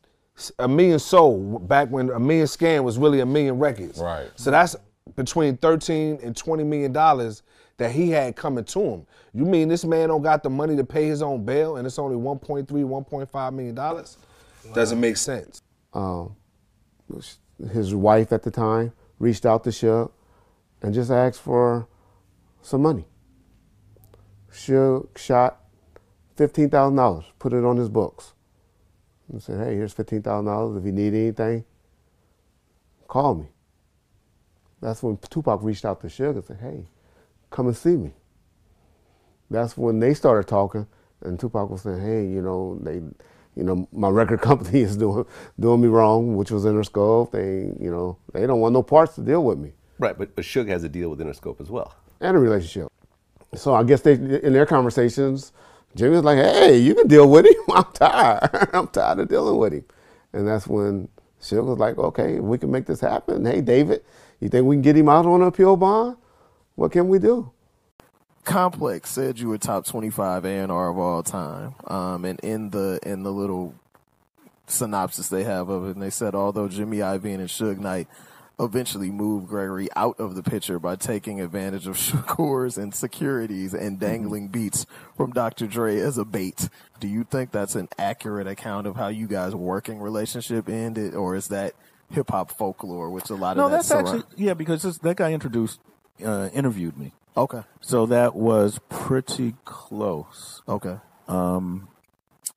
a 0.59 0.67
million 0.67 0.99
sold 0.99 1.67
back 1.67 1.89
when 1.89 2.09
a 2.09 2.19
million 2.19 2.47
scan 2.47 2.83
was 2.83 2.97
really 2.97 3.19
a 3.21 3.25
million 3.25 3.59
records. 3.59 3.99
Right. 3.99 4.29
So 4.35 4.51
that's 4.51 4.75
between 5.15 5.57
13 5.57 6.19
and 6.23 6.35
20 6.35 6.63
million 6.63 6.91
dollars 6.91 7.43
that 7.77 7.91
he 7.91 8.09
had 8.11 8.35
coming 8.35 8.63
to 8.63 8.79
him. 8.79 9.07
You 9.33 9.45
mean 9.45 9.67
this 9.67 9.83
man 9.85 10.09
don't 10.09 10.21
got 10.21 10.43
the 10.43 10.49
money 10.49 10.75
to 10.75 10.83
pay 10.83 11.07
his 11.07 11.21
own 11.21 11.45
bail 11.45 11.77
and 11.77 11.87
it's 11.87 11.97
only 11.97 12.15
1.3, 12.15 12.67
1.5 12.67 13.53
million 13.53 13.75
dollars? 13.75 14.17
Doesn't 14.73 14.99
make 14.99 15.17
sense. 15.17 15.61
Um, 15.93 16.35
his 17.73 17.95
wife 17.95 18.31
at 18.31 18.43
the 18.43 18.51
time 18.51 18.93
reached 19.19 19.45
out 19.45 19.63
to 19.63 19.71
Suge 19.71 20.11
and 20.81 20.93
just 20.93 21.11
asked 21.11 21.41
for 21.41 21.87
some 22.61 22.81
money. 22.81 23.05
Suge 24.51 25.17
shot 25.17 25.59
fifteen 26.35 26.69
thousand 26.69 26.95
dollars, 26.97 27.25
put 27.39 27.53
it 27.53 27.63
on 27.63 27.77
his 27.77 27.89
books, 27.89 28.33
and 29.31 29.41
said, 29.41 29.59
"Hey, 29.65 29.75
here's 29.75 29.93
fifteen 29.93 30.21
thousand 30.21 30.45
dollars. 30.45 30.77
If 30.77 30.85
you 30.85 30.91
need 30.91 31.13
anything, 31.13 31.65
call 33.07 33.35
me." 33.35 33.47
That's 34.81 35.03
when 35.03 35.17
Tupac 35.17 35.63
reached 35.63 35.85
out 35.85 36.01
to 36.01 36.07
Suge 36.07 36.31
and 36.31 36.43
said, 36.43 36.57
"Hey, 36.61 36.87
come 37.49 37.67
and 37.67 37.77
see 37.77 37.95
me." 37.95 38.13
That's 39.49 39.77
when 39.77 39.99
they 39.99 40.13
started 40.13 40.47
talking, 40.47 40.87
and 41.21 41.39
Tupac 41.39 41.69
was 41.69 41.81
saying, 41.83 42.01
"Hey, 42.01 42.25
you 42.27 42.41
know, 42.41 42.79
they, 42.81 42.95
you 43.55 43.63
know, 43.63 43.87
my 43.91 44.09
record 44.09 44.41
company 44.49 44.81
is 44.81 44.97
doing 44.97 45.25
doing 45.59 45.81
me 45.81 45.87
wrong, 45.87 46.35
which 46.35 46.51
was 46.51 46.65
Interscope. 46.65 47.31
They, 47.31 47.73
you 47.83 47.91
know, 47.91 48.17
they 48.33 48.45
don't 48.47 48.59
want 48.59 48.73
no 48.73 48.83
parts 48.83 49.15
to 49.15 49.21
deal 49.21 49.43
with 49.43 49.59
me." 49.59 49.73
Right, 49.99 50.17
but, 50.17 50.35
but 50.35 50.43
Suge 50.43 50.69
has 50.69 50.83
a 50.83 50.89
deal 50.89 51.09
with 51.09 51.19
Interscope 51.19 51.61
as 51.61 51.69
well. 51.69 51.95
And 52.21 52.37
a 52.37 52.39
relationship. 52.39 52.91
So 53.55 53.73
I 53.73 53.83
guess 53.83 54.01
they, 54.01 54.13
in 54.13 54.53
their 54.53 54.65
conversations, 54.65 55.51
Jimmy 55.95 56.15
was 56.15 56.23
like, 56.23 56.37
"Hey, 56.37 56.77
you 56.77 56.95
can 56.95 57.07
deal 57.07 57.29
with 57.29 57.45
him. 57.45 57.55
I'm 57.71 57.91
tired. 57.93 58.69
I'm 58.73 58.87
tired 58.87 59.19
of 59.19 59.27
dealing 59.27 59.57
with 59.57 59.73
him." 59.73 59.85
And 60.33 60.47
that's 60.47 60.67
when 60.67 61.09
Suge 61.41 61.65
was 61.65 61.77
like, 61.77 61.97
"Okay, 61.97 62.39
we 62.39 62.57
can 62.57 62.71
make 62.71 62.85
this 62.85 63.01
happen. 63.01 63.45
Hey, 63.45 63.61
David, 63.61 64.03
you 64.39 64.47
think 64.47 64.65
we 64.65 64.75
can 64.75 64.81
get 64.81 64.95
him 64.95 65.09
out 65.09 65.25
on 65.25 65.41
an 65.41 65.47
appeal 65.47 65.75
bond? 65.75 66.17
What 66.75 66.91
can 66.93 67.09
we 67.09 67.19
do?" 67.19 67.51
Complex 68.43 69.11
said 69.11 69.37
you 69.37 69.49
were 69.49 69.59
top 69.59 69.85
25 69.85 70.45
A&R 70.45 70.89
of 70.89 70.97
all 70.97 71.21
time. 71.21 71.75
Um, 71.85 72.25
and 72.25 72.39
in 72.39 72.71
the 72.71 72.99
in 73.03 73.23
the 73.23 73.31
little 73.31 73.75
synopsis 74.67 75.27
they 75.27 75.43
have 75.43 75.69
of 75.69 75.87
it, 75.87 75.91
and 75.91 76.01
they 76.01 76.09
said 76.09 76.33
although 76.33 76.67
Jimmy 76.67 76.97
Iovine 76.97 77.35
and 77.39 77.49
Suge 77.49 77.77
Knight 77.77 78.07
eventually 78.61 79.11
moved 79.11 79.47
Gregory 79.47 79.89
out 79.95 80.19
of 80.19 80.35
the 80.35 80.43
picture 80.43 80.79
by 80.79 80.95
taking 80.95 81.41
advantage 81.41 81.87
of 81.87 81.97
Shakur's 81.97 82.77
insecurities 82.77 83.73
and 83.73 83.99
dangling 83.99 84.47
beats 84.49 84.85
from 85.17 85.31
Dr. 85.31 85.67
Dre 85.67 85.97
as 85.99 86.17
a 86.17 86.25
bait. 86.25 86.69
Do 86.99 87.07
you 87.07 87.23
think 87.23 87.51
that's 87.51 87.75
an 87.75 87.89
accurate 87.97 88.47
account 88.47 88.87
of 88.87 88.95
how 88.95 89.07
you 89.07 89.27
guys' 89.27 89.55
working 89.55 89.99
relationship 89.99 90.69
ended, 90.69 91.15
or 91.15 91.35
is 91.35 91.47
that 91.47 91.73
hip 92.11 92.29
hop 92.29 92.51
folklore, 92.51 93.09
which 93.09 93.29
a 93.29 93.35
lot 93.35 93.57
No, 93.57 93.65
of 93.65 93.71
that's 93.71 93.89
that's 93.89 94.09
actually 94.09 94.23
yeah, 94.37 94.53
because 94.53 94.83
this, 94.83 94.97
that 94.99 95.17
guy 95.17 95.33
introduced, 95.33 95.79
uh, 96.23 96.49
interviewed 96.53 96.97
me. 96.97 97.13
Okay. 97.35 97.61
So 97.79 98.05
that 98.07 98.35
was 98.35 98.79
pretty 98.89 99.55
close. 99.65 100.61
Okay. 100.67 100.97
Um, 101.27 101.87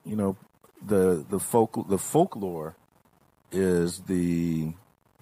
you 0.05 0.15
know, 0.15 0.37
the 0.85 1.25
the 1.27 1.39
folk 1.39 1.87
the 1.89 1.97
folklore 1.97 2.75
is 3.51 4.01
the 4.01 4.73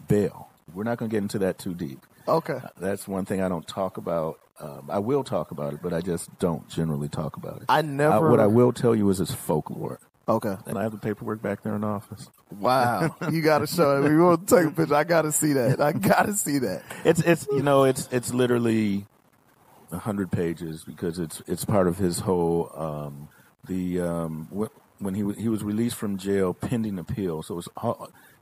bail. 0.07 0.49
We're 0.73 0.83
not 0.83 0.97
going 0.97 1.09
to 1.09 1.13
get 1.13 1.21
into 1.23 1.39
that 1.39 1.57
too 1.59 1.73
deep. 1.73 2.05
Okay. 2.27 2.59
That's 2.79 3.07
one 3.07 3.25
thing 3.25 3.41
I 3.41 3.49
don't 3.49 3.67
talk 3.67 3.97
about. 3.97 4.39
Um, 4.59 4.87
I 4.89 4.99
will 4.99 5.23
talk 5.23 5.51
about 5.51 5.73
it, 5.73 5.81
but 5.81 5.93
I 5.93 6.01
just 6.01 6.37
don't 6.39 6.67
generally 6.69 7.09
talk 7.09 7.35
about 7.37 7.57
it. 7.57 7.65
I 7.69 7.79
Uh, 7.79 7.81
never- 7.81 8.29
what 8.29 8.39
I 8.39 8.47
will 8.47 8.71
tell 8.71 8.95
you 8.95 9.09
is 9.09 9.19
it's 9.19 9.33
folklore. 9.33 9.99
Okay. 10.27 10.55
And 10.67 10.77
I 10.77 10.83
have 10.83 10.93
the 10.93 10.97
paperwork 10.99 11.41
back 11.41 11.63
there 11.63 11.75
in 11.75 11.81
the 11.81 11.87
office. 11.87 12.29
Wow, 12.59 13.13
you 13.29 13.41
got 13.41 13.59
to 13.59 13.67
show 13.67 13.97
it. 13.97 14.09
We 14.09 14.15
to 14.15 14.37
take 14.45 14.67
a 14.67 14.71
picture. 14.71 14.95
I 14.95 15.03
got 15.03 15.23
to 15.23 15.33
see 15.33 15.51
that. 15.53 15.81
I 15.81 15.91
got 15.91 16.27
to 16.27 16.33
see 16.33 16.59
that. 16.59 16.83
It's 17.03 17.19
it's 17.21 17.45
you 17.51 17.61
know 17.61 17.83
it's 17.83 18.07
it's 18.09 18.33
literally 18.33 19.05
a 19.91 19.97
hundred 19.97 20.31
pages 20.31 20.85
because 20.85 21.19
it's 21.19 21.41
it's 21.45 21.65
part 21.65 21.87
of 21.89 21.97
his 21.97 22.19
whole 22.19 22.71
um, 22.75 23.27
the 23.67 23.99
um, 23.99 24.47
wh- 24.55 25.01
when 25.03 25.13
he 25.15 25.29
he 25.33 25.49
was 25.49 25.61
released 25.61 25.95
from 25.97 26.17
jail 26.17 26.53
pending 26.53 26.99
appeal. 26.99 27.43
So 27.43 27.57
it's 27.57 27.67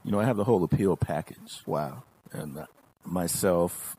you 0.03 0.11
know 0.11 0.19
I 0.19 0.25
have 0.25 0.37
the 0.37 0.43
whole 0.43 0.63
appeal 0.63 0.95
package. 0.97 1.63
Wow. 1.65 2.03
And 2.31 2.57
uh, 2.57 2.65
myself, 3.03 3.95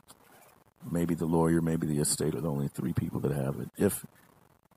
maybe 0.90 1.14
the 1.14 1.26
lawyer, 1.26 1.60
maybe 1.60 1.86
the 1.86 1.98
estate 2.00 2.34
are 2.34 2.40
the 2.40 2.50
only 2.50 2.68
three 2.68 2.92
people 2.92 3.20
that 3.20 3.32
have 3.32 3.58
it. 3.60 3.68
If 3.76 4.04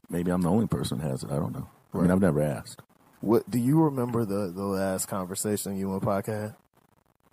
maybe 0.10 0.32
I'm 0.32 0.42
the 0.42 0.50
only 0.50 0.68
person 0.68 0.98
that 1.00 1.10
has 1.10 1.24
it, 1.24 1.32
I 1.32 1.36
don't 1.36 1.54
know. 1.54 1.70
I 1.94 1.98
mean 1.98 2.08
Right. 2.08 2.12
I've 2.14 2.22
never 2.22 2.42
asked. 2.42 2.82
What 3.22 3.50
do 3.50 3.58
you 3.58 3.82
remember 3.82 4.26
the 4.26 4.52
the 4.54 4.64
last 4.66 5.08
conversation 5.08 5.78
you 5.78 5.92
and 5.94 6.02
Pac 6.02 6.26
had? 6.28 6.56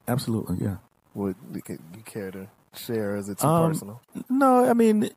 Absolutely, 0.07 0.59
yeah. 0.65 0.77
Would 1.15 1.37
you 1.53 1.63
you 1.69 2.03
care 2.05 2.31
to 2.31 2.49
share? 2.75 3.17
Is 3.17 3.29
it 3.29 3.39
too 3.39 3.47
Um, 3.47 3.73
personal? 3.73 4.01
No, 4.31 4.65
I 4.69 4.73
mean, 4.73 5.11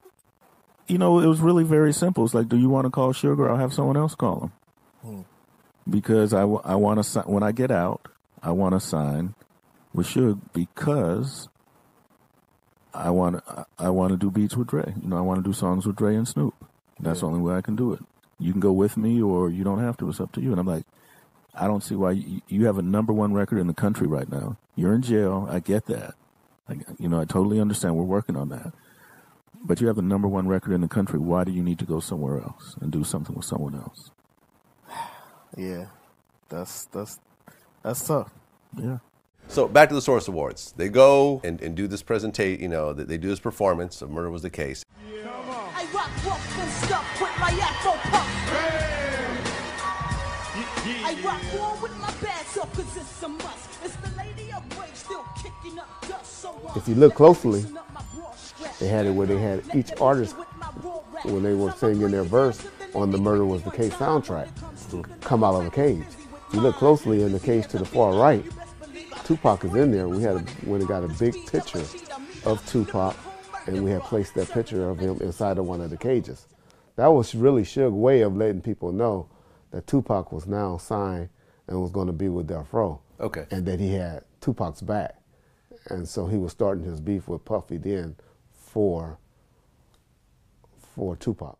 you 0.88 0.98
know, 0.98 1.20
it 1.20 1.28
was 1.28 1.40
really 1.40 1.64
very 1.64 1.94
simple. 1.94 2.26
It's 2.26 2.34
like, 2.34 2.50
do 2.50 2.58
you 2.58 2.70
want 2.70 2.86
to 2.86 2.92
call 2.92 3.14
Suge? 3.14 3.48
I'll 3.50 3.56
have 3.58 3.74
someone 3.74 3.96
else 3.98 4.16
call 4.16 4.40
him. 4.42 4.52
Hmm. 5.02 5.22
Because 5.90 6.34
I 6.34 6.44
want 6.44 6.98
to 7.00 7.04
sign, 7.04 7.26
when 7.26 7.44
I 7.44 7.52
get 7.52 7.70
out, 7.72 8.08
I 8.42 8.52
want 8.52 8.74
to 8.74 8.80
sign 8.80 9.36
with 9.96 10.08
Suge 10.08 10.40
because 10.54 11.50
I 12.94 13.10
want 13.10 13.46
to, 13.46 13.66
I 13.80 13.90
want 13.90 14.12
to 14.12 14.18
do 14.18 14.30
beats 14.30 14.56
with 14.56 14.68
Dre. 14.68 14.94
You 15.02 15.10
know, 15.10 15.18
I 15.18 15.22
want 15.22 15.44
to 15.44 15.50
do 15.50 15.54
songs 15.54 15.86
with 15.86 15.96
Dre 15.96 16.16
and 16.16 16.28
Snoop. 16.28 16.54
That's 17.00 17.22
the 17.22 17.28
only 17.28 17.40
way 17.40 17.56
I 17.56 17.62
can 17.62 17.76
do 17.76 17.94
it. 17.94 18.00
You 18.40 18.52
can 18.52 18.60
go 18.60 18.72
with 18.72 18.98
me 18.98 19.22
or 19.22 19.50
you 19.50 19.64
don't 19.64 19.80
have 19.80 19.98
to. 19.98 20.10
It's 20.10 20.20
up 20.20 20.32
to 20.34 20.42
you. 20.42 20.52
And 20.52 20.60
I'm 20.60 20.68
like, 20.68 20.86
I 21.54 21.68
don't 21.68 21.84
see 21.84 21.96
why 21.96 22.12
you, 22.12 22.42
you 22.48 22.66
have 22.66 22.78
a 22.78 22.82
number 22.82 23.14
one 23.14 23.34
record 23.34 23.60
in 23.60 23.68
the 23.68 23.74
country 23.74 24.08
right 24.08 24.30
now. 24.30 24.58
You're 24.76 24.94
in 24.94 25.02
jail. 25.02 25.48
I 25.50 25.60
get 25.60 25.86
that. 25.86 26.16
I, 26.68 26.78
you 27.00 27.08
know, 27.08 27.20
I 27.20 27.26
totally 27.26 27.60
understand. 27.60 27.96
We're 27.96 28.04
working 28.04 28.36
on 28.36 28.50
that. 28.50 28.74
But 29.64 29.82
you 29.82 29.88
have 29.88 29.96
the 29.96 30.02
number 30.02 30.28
one 30.28 30.48
record 30.48 30.74
in 30.74 30.82
the 30.82 30.88
country. 30.88 31.18
Why 31.18 31.44
do 31.44 31.52
you 31.52 31.64
need 31.64 31.80
to 31.80 31.86
go 31.86 32.00
somewhere 32.00 32.40
else 32.40 32.76
and 32.82 32.92
do 32.92 33.04
something 33.04 33.36
with 33.36 33.46
someone 33.46 33.76
else? 33.76 34.12
Yeah, 35.58 35.86
that's 36.50 36.88
that's 36.88 37.18
that's 37.82 38.06
tough. 38.06 38.30
Yeah. 38.78 38.98
So 39.48 39.68
back 39.68 39.90
to 39.90 39.96
the 39.96 40.02
Source 40.02 40.28
Awards. 40.28 40.74
They 40.76 40.90
go 40.90 41.40
and, 41.44 41.62
and 41.62 41.76
do 41.76 41.88
this 41.88 42.04
presentation, 42.04 42.62
you 42.62 42.68
know, 42.68 42.94
they 42.94 43.04
they 43.04 43.18
do 43.18 43.28
this 43.30 43.40
performance 43.40 44.02
of 44.02 44.10
Murder 44.10 44.30
Was 44.30 44.42
the 44.42 44.50
Case. 44.50 44.84
I 44.98 45.88
rock 45.94 46.10
rough 46.26 46.60
and 46.60 46.72
stuff 46.72 47.22
with 47.22 47.32
my 47.40 47.52
afro 47.52 47.92
puff. 48.10 48.32
I 50.88 51.18
rock 51.24 51.62
on 51.62 51.82
with 51.82 51.98
my 51.98 52.14
bad 52.22 52.46
self 52.48 52.74
cause 52.74 52.98
it's 52.98 53.24
a 53.24 53.30
must. 53.30 53.70
It's 53.84 53.96
the 53.98 54.18
lady 54.18 54.52
of 54.52 54.80
rage 54.80 54.94
still 54.94 55.26
kicking 55.42 55.80
up 55.80 56.08
dust. 56.08 56.40
So 56.40 56.74
If 56.76 56.88
you 56.88 56.96
look 56.96 57.16
closely, 57.16 57.66
they 58.80 58.88
had 58.88 59.06
it 59.06 59.12
where 59.12 59.28
they 59.28 59.40
had 59.40 59.64
each 59.74 59.92
artist 60.02 60.36
when 61.24 61.44
they 61.44 61.54
were 61.54 61.72
singing 61.72 62.12
their 62.12 62.24
verse 62.24 62.68
on 62.94 63.12
the 63.12 63.18
Murder 63.18 63.46
Was 63.46 63.64
the 63.64 63.72
Case 63.72 63.94
soundtrack 63.94 64.50
come 65.22 65.44
out 65.44 65.56
of 65.56 65.66
a 65.66 65.72
cage. 65.72 66.04
If 66.50 66.54
you 66.54 66.62
look 66.62 66.76
closely 66.76 67.24
in 67.24 67.32
the 67.32 67.40
cage 67.40 67.68
to 67.70 67.78
the 67.78 67.86
far 67.86 68.14
right, 68.14 68.46
Tupac 69.26 69.66
is 69.66 69.74
in 69.74 69.92
there. 69.92 70.08
We 70.08 70.22
had 70.22 70.36
a, 70.36 70.40
when 70.66 70.80
we 70.80 70.86
got 70.86 71.04
a 71.04 71.08
big 71.08 71.34
picture 71.48 71.84
of 72.46 72.64
Tupac, 72.68 73.18
and 73.66 73.84
we 73.84 73.90
had 73.90 74.04
placed 74.04 74.36
that 74.36 74.52
picture 74.52 74.88
of 74.88 75.00
him 75.00 75.18
inside 75.20 75.58
of 75.58 75.66
one 75.66 75.82
of 75.82 75.90
the 75.90 75.98
cages. 75.98 76.46
That 76.96 77.08
was 77.08 77.34
really 77.34 77.64
Suge's 77.64 77.92
way 77.92 78.22
of 78.22 78.38
letting 78.38 78.62
people 78.62 78.92
know 78.92 79.28
that 79.72 79.88
Tupac 79.88 80.32
was 80.32 80.46
now 80.46 80.78
signed 80.78 81.30
and 81.68 81.82
was 81.82 81.90
going 81.90 82.06
to 82.06 82.14
be 82.14 82.30
with 82.30 82.48
Death 82.48 82.72
Row. 82.72 83.02
Okay. 83.20 83.48
And 83.50 83.66
that 83.66 83.80
he 83.80 83.94
had 83.94 84.24
Tupac's 84.42 84.82
back. 84.82 85.16
And 85.90 86.08
so 86.08 86.28
he 86.28 86.38
was 86.38 86.52
starting 86.52 86.84
his 86.84 87.02
beef 87.02 87.28
with 87.28 87.44
Puffy 87.46 87.78
then 87.78 88.16
for 88.52 89.18
for 90.96 91.16
Tupac. 91.16 91.58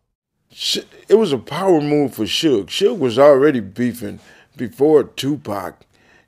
It 1.08 1.18
was 1.18 1.32
a 1.32 1.38
power 1.38 1.80
move 1.80 2.14
for 2.14 2.24
Suge. 2.24 2.66
Suge 2.66 2.98
was 2.98 3.18
already 3.18 3.60
beefing 3.60 4.20
before 4.56 5.04
Tupac. 5.04 5.85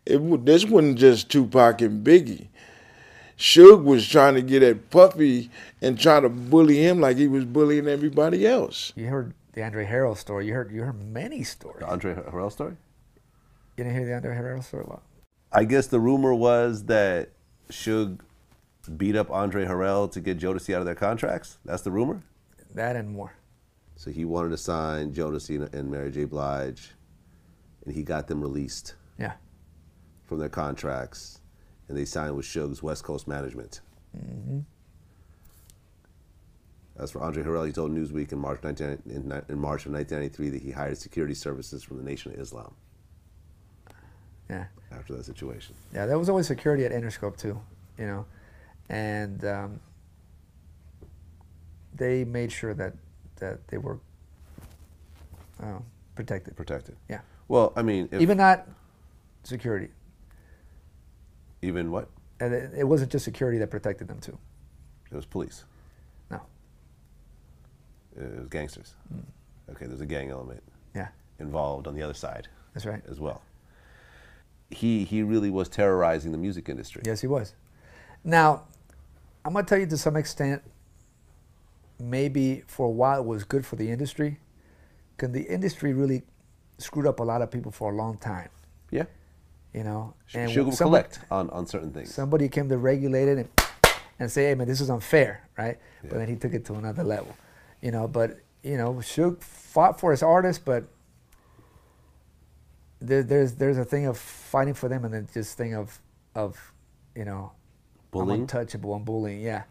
It 0.09 0.47
this 0.47 0.65
wasn't 0.65 0.99
just 0.99 1.31
Tupac 1.31 1.83
and 1.83 2.05
Biggie. 2.05 2.49
Suge 3.37 3.85
was 3.85 4.09
trying 4.09 4.35
to 4.35 4.43
get 4.43 4.63
at 4.63 4.91
Puffy 4.91 5.51
and 5.83 6.01
trying 6.01 6.23
to 6.23 6.29
bully 6.29 6.79
him 6.79 7.01
like 7.01 7.19
he 7.19 7.29
was 7.29 7.45
bullying 7.45 7.87
everybody 7.87 8.47
else. 8.47 8.93
You 8.97 9.07
heard 9.07 9.35
the 9.53 9.63
Andre 9.63 9.85
Harrell 9.87 10.17
story. 10.17 10.47
You 10.47 10.55
heard 10.55 10.73
you 10.73 10.83
heard 10.83 11.01
many 11.13 11.45
stories. 11.45 11.81
The 11.81 11.87
Andre 11.89 12.15
Harrell 12.15 12.51
story? 12.51 12.77
You 13.77 13.85
didn't 13.85 13.93
hear 13.97 14.07
the 14.07 14.15
Andre 14.15 14.35
Harrell 14.35 14.65
story? 14.65 14.85
What? 14.85 15.03
I 15.53 15.65
guess 15.65 15.87
the 15.89 16.01
rumor 16.01 16.35
was 16.35 16.85
that 16.85 17.29
Suge 17.71 18.19
beat 18.97 19.15
up 19.15 19.31
Andre 19.31 19.67
Harrell 19.67 20.11
to 20.13 20.21
get 20.21 20.39
Jodeci 20.39 20.75
out 20.75 20.81
of 20.81 20.87
their 20.87 20.95
contracts. 20.95 21.59
That's 21.67 21.83
the 21.83 21.91
rumor? 21.91 22.23
That 22.75 22.97
and 22.97 23.11
more. 23.11 23.35
So 23.97 24.11
he 24.11 24.25
wanted 24.25 24.49
to 24.51 24.57
sign 24.57 25.13
Jodeci 25.13 25.57
and- 25.63 25.75
and 25.75 25.91
Mary 25.91 26.11
J. 26.11 26.25
Blige, 26.25 26.93
and 27.85 27.95
he 27.95 28.03
got 28.03 28.27
them 28.27 28.41
released 28.41 28.95
Yeah. 29.19 29.33
From 30.29 30.39
their 30.39 30.49
contracts, 30.51 31.41
and 31.89 31.97
they 31.97 32.05
signed 32.05 32.37
with 32.37 32.45
Suge's 32.45 32.83
West 32.83 33.03
Coast 33.03 33.27
Management. 33.27 33.81
hmm 34.17 34.61
As 36.99 37.11
for 37.11 37.23
Andre 37.23 37.43
Harrell, 37.43 37.67
he 37.67 37.73
told 37.73 37.91
Newsweek 37.93 38.31
in 38.31 38.39
March, 38.39 38.61
19, 38.63 38.87
in, 39.07 39.33
in 39.49 39.59
March 39.59 39.87
of 39.87 39.93
1993 39.93 40.51
that 40.51 40.63
he 40.63 40.71
hired 40.71 40.99
security 40.99 41.35
services 41.35 41.83
from 41.83 41.97
the 41.97 42.03
Nation 42.05 42.33
of 42.33 42.39
Islam 42.39 42.75
Yeah. 44.51 44.67
after 44.93 45.17
that 45.17 45.25
situation. 45.25 45.75
Yeah, 45.95 46.05
there 46.07 46.19
was 46.19 46.29
always 46.29 46.47
security 46.47 46.85
at 46.85 46.93
Interscope 46.93 47.39
too, 47.39 47.59
you 47.99 48.07
know, 48.07 48.27
and 48.91 49.43
um, 49.47 49.81
they 51.95 52.25
made 52.25 52.53
sure 52.53 52.75
that 52.75 52.93
that 53.37 53.67
they 53.69 53.79
were 53.79 53.99
uh, 55.63 55.79
protected. 56.17 56.57
Protected. 56.57 56.97
Yeah. 57.09 57.21
Well, 57.47 57.73
I 57.77 57.83
mean, 57.83 58.09
even 58.13 58.37
not 58.37 58.67
security. 59.45 59.89
Even 61.63 61.91
what? 61.91 62.09
And 62.41 62.55
it, 62.55 62.73
it 62.79 62.85
wasn't 62.85 63.11
just 63.11 63.25
security 63.25 63.59
that 63.59 63.71
protected 63.71 64.09
them 64.09 64.21
too. 64.21 64.39
It 65.11 65.17
was 65.17 65.27
police. 65.27 65.65
No. 66.31 66.41
It 68.17 68.39
was 68.39 68.49
gangsters. 68.49 68.95
Hmm. 69.09 69.73
Okay, 69.73 69.87
there's 69.87 70.01
a 70.01 70.07
gang 70.07 70.31
element. 70.31 70.63
Yeah. 70.95 71.09
Involved 71.39 71.87
on 71.87 71.95
the 71.95 72.03
other 72.03 72.15
side. 72.15 72.49
That's 72.75 72.87
right. 72.87 73.03
As 73.09 73.21
well. 73.21 73.43
He 74.71 75.05
he 75.05 75.23
really 75.23 75.51
was 75.51 75.69
terrorizing 75.69 76.33
the 76.33 76.39
music 76.39 76.69
industry. 76.69 77.03
Yes, 77.05 77.21
he 77.21 77.27
was. 77.27 77.55
Now, 78.23 78.65
I'm 79.45 79.55
gonna 79.55 79.67
tell 79.67 79.79
you 79.79 79.87
to 79.87 79.97
some 79.97 80.17
extent. 80.17 80.63
Maybe 82.01 82.63
for 82.69 82.87
a 82.87 82.91
while 82.91 83.21
it 83.21 83.27
was 83.27 83.43
good 83.43 83.67
for 83.67 83.75
the 83.75 83.91
industry, 83.91 84.39
because 85.17 85.33
the 85.33 85.43
industry 85.43 85.93
really 85.93 86.23
screwed 86.77 87.09
up 87.09 87.19
a 87.19 87.25
lot 87.25 87.43
of 87.43 87.51
people 87.51 87.73
for 87.73 87.91
a 87.91 87.97
long 87.97 88.19
time. 88.19 88.51
Yeah. 88.93 89.07
You 89.75 89.85
know, 89.85 90.15
And 90.35 90.51
somebody- 90.51 90.77
collect 90.77 91.21
on, 91.31 91.51
on 91.51 91.67
certain 91.67 91.93
things. 91.93 92.13
Somebody 92.15 92.49
came 92.49 92.69
to 92.69 92.79
regulate 92.79 93.29
it 93.29 93.39
and 93.39 93.49
and 94.21 94.33
say, 94.33 94.47
"Hey, 94.47 94.55
man, 94.55 94.67
this 94.67 94.81
is 94.81 94.91
unfair," 94.91 95.43
right? 95.57 95.79
But 96.03 96.15
then 96.19 96.29
he 96.29 96.37
took 96.37 96.53
it 96.55 96.65
to 96.67 96.75
another 96.75 97.05
level, 97.05 97.37
you 97.81 97.91
know. 97.93 98.09
But 98.09 98.41
you 98.63 98.77
know, 98.77 98.95
Suge 98.95 99.41
fought 99.43 100.01
for 100.01 100.11
his 100.11 100.23
artists, 100.23 100.63
but 100.65 100.85
there, 103.01 103.23
there's 103.23 103.55
there's 103.55 103.79
a 103.79 103.85
thing 103.85 104.07
of 104.07 104.19
fighting 104.19 104.75
for 104.75 104.89
them, 104.89 105.05
and 105.05 105.15
then 105.15 105.29
just 105.33 105.57
thing 105.57 105.75
of 105.75 106.01
of 106.35 106.73
you 107.15 107.25
know, 107.25 107.53
Bullying? 108.11 108.31
I'm 108.35 108.41
untouchable, 108.43 108.95
and 108.97 109.05
bullying. 109.05 109.41
Yeah. 109.41 109.65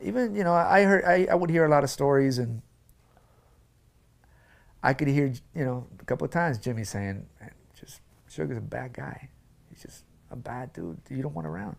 Even 0.00 0.34
you 0.36 0.44
know, 0.44 0.52
I 0.52 0.82
heard 0.84 1.04
I, 1.04 1.26
I 1.30 1.34
would 1.34 1.50
hear 1.50 1.64
a 1.64 1.68
lot 1.68 1.82
of 1.82 1.90
stories, 1.90 2.38
and 2.38 2.62
I 4.82 4.92
could 4.94 5.08
hear 5.08 5.32
you 5.54 5.64
know 5.64 5.86
a 6.00 6.04
couple 6.04 6.24
of 6.24 6.30
times 6.30 6.58
Jimmy 6.58 6.84
saying, 6.84 7.26
"Man, 7.40 7.50
"Just 7.74 8.00
Suge's 8.28 8.58
a 8.58 8.60
bad 8.60 8.92
guy. 8.92 9.28
He's 9.78 9.92
just 9.92 10.04
a 10.30 10.36
bad 10.36 10.72
dude. 10.72 10.98
You 11.08 11.22
don't 11.22 11.34
want 11.34 11.46
around." 11.46 11.76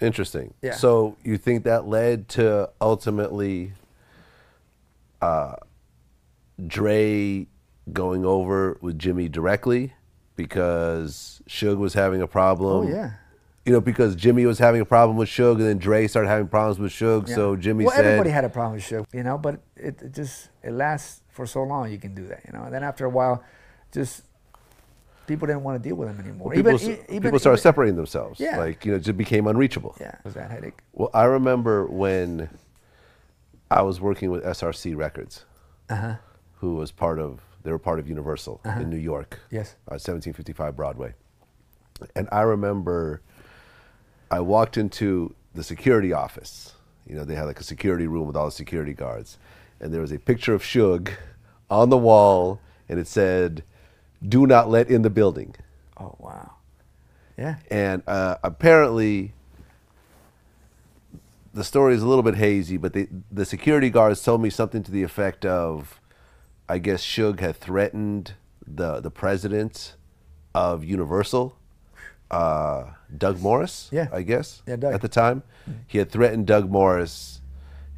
Interesting. 0.00 0.54
Yeah. 0.62 0.74
So 0.74 1.16
you 1.22 1.36
think 1.36 1.64
that 1.64 1.86
led 1.86 2.28
to 2.30 2.70
ultimately 2.80 3.74
uh, 5.20 5.56
Dre 6.66 7.46
going 7.92 8.24
over 8.24 8.78
with 8.80 8.98
Jimmy 8.98 9.28
directly 9.28 9.92
because 10.36 11.42
Suge 11.48 11.78
was 11.78 11.94
having 11.94 12.22
a 12.22 12.26
problem? 12.26 12.86
Oh, 12.86 12.90
yeah. 12.90 13.12
You 13.64 13.72
know, 13.72 13.80
because 13.80 14.16
Jimmy 14.16 14.44
was 14.44 14.58
having 14.58 14.80
a 14.80 14.84
problem 14.84 15.16
with 15.16 15.28
Suge, 15.28 15.54
and 15.54 15.62
then 15.62 15.78
Dre 15.78 16.08
started 16.08 16.28
having 16.28 16.48
problems 16.48 16.80
with 16.80 16.90
Suge. 16.90 17.28
Yeah. 17.28 17.34
So 17.36 17.54
Jimmy 17.54 17.84
well, 17.84 17.94
said, 17.94 18.04
everybody 18.04 18.30
had 18.30 18.44
a 18.44 18.48
problem 18.48 18.74
with 18.74 18.84
Suge, 18.84 19.06
you 19.12 19.22
know, 19.22 19.38
but 19.38 19.60
it, 19.76 20.02
it 20.02 20.12
just 20.12 20.48
it 20.64 20.72
lasts 20.72 21.22
for 21.28 21.46
so 21.46 21.62
long. 21.62 21.92
You 21.92 21.98
can 21.98 22.12
do 22.12 22.26
that, 22.26 22.42
you 22.44 22.52
know. 22.52 22.64
And 22.64 22.74
then 22.74 22.82
after 22.82 23.04
a 23.04 23.10
while, 23.10 23.44
just 23.92 24.24
people 25.26 25.46
didn't 25.46 25.62
want 25.62 25.82
to 25.82 25.88
deal 25.88 25.96
with 25.96 26.08
him 26.08 26.20
anymore. 26.20 26.48
Well, 26.48 26.56
people, 26.56 26.74
even, 26.74 26.90
even 27.08 27.22
people 27.22 27.38
started 27.38 27.58
even- 27.58 27.62
separating 27.62 27.96
themselves. 27.96 28.40
Yeah. 28.40 28.58
Like, 28.58 28.84
you 28.84 28.92
know, 28.92 28.96
it 28.96 29.00
just 29.04 29.16
became 29.16 29.46
unreachable. 29.46 29.96
Yeah, 30.00 30.08
it 30.08 30.24
was 30.24 30.34
that 30.34 30.50
headache. 30.50 30.80
Well, 30.92 31.10
I 31.14 31.24
remember 31.24 31.86
when 31.86 32.48
I 33.70 33.82
was 33.82 34.00
working 34.00 34.30
with 34.30 34.44
SRC 34.44 34.94
Records, 34.96 35.44
Uh-huh. 35.88 36.16
who 36.56 36.74
was 36.74 36.90
part 36.92 37.18
of, 37.18 37.40
they 37.62 37.70
were 37.70 37.78
part 37.78 37.98
of 37.98 38.08
Universal 38.08 38.60
Uh-huh. 38.64 38.80
in 38.80 38.90
New 38.90 38.96
York. 38.96 39.40
Yes. 39.50 39.76
Uh, 39.88 39.94
1755 39.98 40.76
Broadway. 40.76 41.14
And 42.16 42.28
I 42.32 42.42
remember 42.42 43.22
I 44.30 44.40
walked 44.40 44.76
into 44.76 45.34
the 45.54 45.62
security 45.62 46.12
office. 46.12 46.74
You 47.06 47.14
know, 47.16 47.24
they 47.24 47.34
had 47.34 47.44
like 47.44 47.60
a 47.60 47.64
security 47.64 48.06
room 48.06 48.26
with 48.26 48.36
all 48.36 48.46
the 48.46 48.50
security 48.52 48.94
guards. 48.94 49.38
And 49.80 49.92
there 49.92 50.00
was 50.00 50.12
a 50.12 50.18
picture 50.18 50.54
of 50.54 50.62
Suge 50.62 51.10
on 51.70 51.90
the 51.90 51.98
wall, 51.98 52.60
and 52.88 52.98
it 52.98 53.06
said, 53.06 53.62
Do 54.26 54.46
not 54.46 54.70
let 54.70 54.88
in 54.88 55.02
the 55.02 55.10
building. 55.10 55.54
Oh 55.98 56.14
wow. 56.18 56.52
Yeah. 57.36 57.56
And 57.70 58.02
uh, 58.06 58.36
apparently, 58.42 59.32
the 61.52 61.64
story 61.64 61.94
is 61.94 62.02
a 62.02 62.06
little 62.06 62.22
bit 62.22 62.36
hazy, 62.36 62.76
but 62.76 62.92
they, 62.92 63.08
the 63.30 63.44
security 63.44 63.90
guards 63.90 64.22
told 64.22 64.40
me 64.42 64.50
something 64.50 64.82
to 64.84 64.90
the 64.90 65.02
effect 65.02 65.44
of, 65.44 66.00
I 66.68 66.78
guess 66.78 67.04
Suge 67.04 67.40
had 67.40 67.56
threatened 67.56 68.34
the 68.66 69.00
the 69.00 69.10
president 69.10 69.96
of 70.54 70.84
Universal, 70.84 71.56
uh, 72.30 72.84
Doug 73.16 73.40
Morris. 73.40 73.88
Yeah. 73.90 74.08
I 74.12 74.22
guess. 74.22 74.62
Yeah, 74.66 74.76
Doug. 74.76 74.94
At 74.94 75.00
the 75.00 75.08
time, 75.08 75.42
he 75.86 75.98
had 75.98 76.10
threatened 76.10 76.46
Doug 76.46 76.70
Morris, 76.70 77.40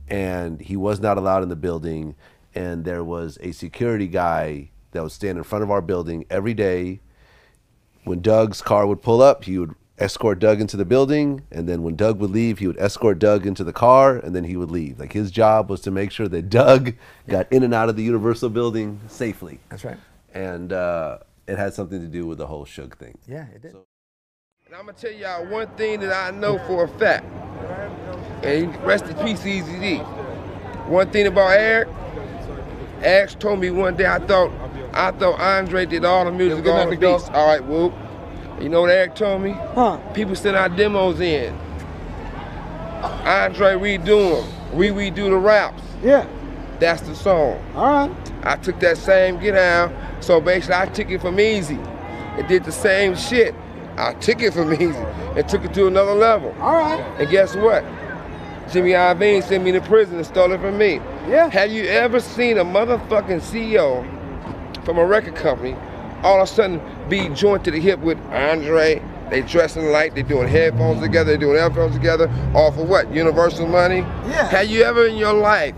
and 0.08 0.60
he 0.60 0.76
was 0.76 1.00
not 1.00 1.18
allowed 1.18 1.42
in 1.42 1.48
the 1.48 1.56
building. 1.56 2.14
And 2.54 2.84
there 2.84 3.02
was 3.02 3.36
a 3.40 3.50
security 3.50 4.06
guy 4.06 4.70
that 4.94 5.02
would 5.02 5.12
stand 5.12 5.36
in 5.36 5.44
front 5.44 5.62
of 5.62 5.70
our 5.70 5.82
building 5.82 6.24
every 6.30 6.54
day 6.54 7.00
when 8.04 8.20
Doug's 8.20 8.62
car 8.62 8.86
would 8.86 9.02
pull 9.02 9.22
up, 9.22 9.44
he 9.44 9.58
would 9.58 9.74
escort 9.98 10.38
Doug 10.38 10.60
into 10.60 10.76
the 10.76 10.84
building, 10.84 11.42
and 11.50 11.68
then 11.68 11.82
when 11.82 11.96
Doug 11.96 12.20
would 12.20 12.30
leave, 12.30 12.58
he 12.58 12.66
would 12.66 12.78
escort 12.78 13.18
Doug 13.18 13.46
into 13.46 13.64
the 13.64 13.72
car, 13.72 14.16
and 14.16 14.34
then 14.34 14.44
he 14.44 14.56
would 14.56 14.70
leave. 14.70 14.98
Like 14.98 15.12
his 15.12 15.30
job 15.30 15.70
was 15.70 15.80
to 15.82 15.90
make 15.90 16.10
sure 16.10 16.28
that 16.28 16.50
Doug 16.50 16.94
got 17.28 17.50
in 17.52 17.62
and 17.62 17.72
out 17.74 17.88
of 17.88 17.96
the 17.96 18.02
Universal 18.02 18.50
building 18.50 19.00
safely. 19.08 19.60
That's 19.70 19.84
right. 19.84 19.96
And 20.32 20.72
uh, 20.72 21.18
it 21.46 21.58
had 21.58 21.74
something 21.74 22.00
to 22.00 22.08
do 22.08 22.26
with 22.26 22.38
the 22.38 22.46
whole 22.46 22.66
Suge 22.66 22.94
thing. 22.94 23.16
Yeah, 23.26 23.46
it 23.54 23.62
did. 23.62 23.74
And 24.66 24.74
I'm 24.74 24.86
gonna 24.86 24.98
tell 24.98 25.12
y'all 25.12 25.46
one 25.46 25.68
thing 25.76 26.00
that 26.00 26.12
I 26.12 26.36
know 26.36 26.58
for 26.66 26.84
a 26.84 26.88
fact. 26.88 27.26
And 28.42 28.76
rest 28.84 29.06
in 29.06 29.14
peace, 29.16 29.40
Eazy-E. 29.40 29.98
One 30.88 31.08
thing 31.10 31.26
about 31.26 31.50
Eric, 31.50 31.88
Eric 33.00 33.38
told 33.38 33.60
me 33.60 33.70
one 33.70 33.96
day 33.96 34.06
I 34.06 34.18
thought 34.18 34.50
I 34.94 35.10
thought 35.10 35.40
Andre 35.40 35.86
did 35.86 36.04
all 36.04 36.24
the 36.24 36.30
music, 36.30 36.62
good 36.62 36.72
all 36.72 36.84
the 36.84 36.90
big 36.90 37.00
beats. 37.00 37.28
All 37.30 37.48
right, 37.48 37.62
whoop. 37.64 37.92
You 38.60 38.68
know 38.68 38.82
what 38.82 38.90
Eric 38.90 39.16
told 39.16 39.42
me? 39.42 39.50
Huh? 39.50 39.96
People 40.14 40.36
send 40.36 40.56
our 40.56 40.68
demos 40.68 41.18
in. 41.20 41.52
Andre 43.02 43.72
redo 43.74 44.40
them. 44.40 44.76
We 44.76 44.88
redo 44.88 45.28
the 45.28 45.36
raps. 45.36 45.82
Yeah. 46.00 46.28
That's 46.78 47.02
the 47.02 47.16
song. 47.16 47.60
All 47.74 48.06
right. 48.08 48.32
I 48.44 48.54
took 48.56 48.78
that 48.80 48.96
same 48.96 49.40
get 49.40 49.56
out. 49.56 49.92
So 50.22 50.40
basically, 50.40 50.76
I 50.76 50.86
took 50.86 51.10
it 51.10 51.20
from 51.20 51.36
Eazy. 51.38 51.78
It 52.38 52.46
did 52.46 52.62
the 52.62 52.72
same 52.72 53.16
shit. 53.16 53.52
I 53.96 54.14
took 54.14 54.40
it 54.40 54.52
from 54.52 54.70
Eazy 54.76 55.36
and 55.36 55.48
took 55.48 55.64
it 55.64 55.74
to 55.74 55.88
another 55.88 56.14
level. 56.14 56.54
All 56.60 56.74
right. 56.74 57.00
And 57.18 57.28
guess 57.28 57.56
what? 57.56 57.84
Jimmy 58.72 58.90
Iovine 58.90 59.42
sent 59.42 59.64
me 59.64 59.72
to 59.72 59.80
prison 59.80 60.16
and 60.16 60.26
stole 60.26 60.52
it 60.52 60.60
from 60.60 60.78
me. 60.78 60.94
Yeah. 61.28 61.50
Have 61.50 61.72
you 61.72 61.84
ever 61.84 62.20
seen 62.20 62.58
a 62.58 62.64
motherfucking 62.64 63.40
CEO 63.40 64.04
from 64.84 64.98
a 64.98 65.04
record 65.04 65.34
company 65.34 65.76
all 66.22 66.40
of 66.40 66.48
a 66.48 66.52
sudden 66.52 66.80
be 67.08 67.28
joined 67.30 67.64
to 67.64 67.70
the 67.70 67.80
hip 67.80 67.98
with 68.00 68.18
Andre? 68.32 69.02
They 69.30 69.42
dressing 69.42 69.86
like 69.86 70.14
they 70.14 70.22
doing 70.22 70.48
headphones 70.48 71.00
together, 71.00 71.32
they 71.32 71.38
doing 71.38 71.58
headphones 71.58 71.94
together, 71.94 72.30
all 72.54 72.70
for 72.72 72.84
what? 72.84 73.12
Universal 73.12 73.66
money? 73.68 73.98
Yeah. 73.98 74.46
Have 74.48 74.66
you 74.66 74.82
ever 74.82 75.06
in 75.06 75.16
your 75.16 75.32
life 75.32 75.74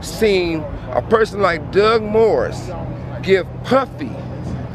seen 0.00 0.60
a 0.90 1.02
person 1.02 1.40
like 1.40 1.72
Doug 1.72 2.02
Morris 2.02 2.70
give 3.22 3.46
Puffy 3.64 4.10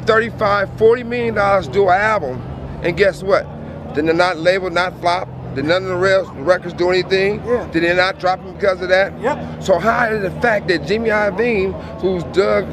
35, 0.05 0.77
40 0.77 1.03
million 1.03 1.35
dollars 1.35 1.67
to 1.67 1.73
do 1.73 1.89
an 1.89 1.99
album, 1.99 2.41
and 2.83 2.97
guess 2.97 3.23
what? 3.23 3.45
Did 3.93 4.05
they 4.07 4.13
not 4.13 4.37
label, 4.37 4.69
not 4.69 4.99
flop? 4.99 5.27
Did 5.55 5.65
none 5.65 5.83
of 5.83 5.89
the 5.89 6.41
records 6.43 6.73
do 6.73 6.89
anything? 6.89 7.43
Yeah. 7.45 7.67
Did 7.71 7.83
they 7.83 7.95
not 7.95 8.19
drop 8.19 8.43
them 8.43 8.53
because 8.53 8.81
of 8.81 8.89
that? 8.89 9.19
Yep. 9.21 9.63
So 9.63 9.79
how 9.79 10.05
is 10.05 10.21
the 10.21 10.41
fact 10.41 10.67
that 10.67 10.85
Jimmy 10.85 11.09
Iovine, 11.09 11.73
who's 12.01 12.23
Doug 12.35 12.65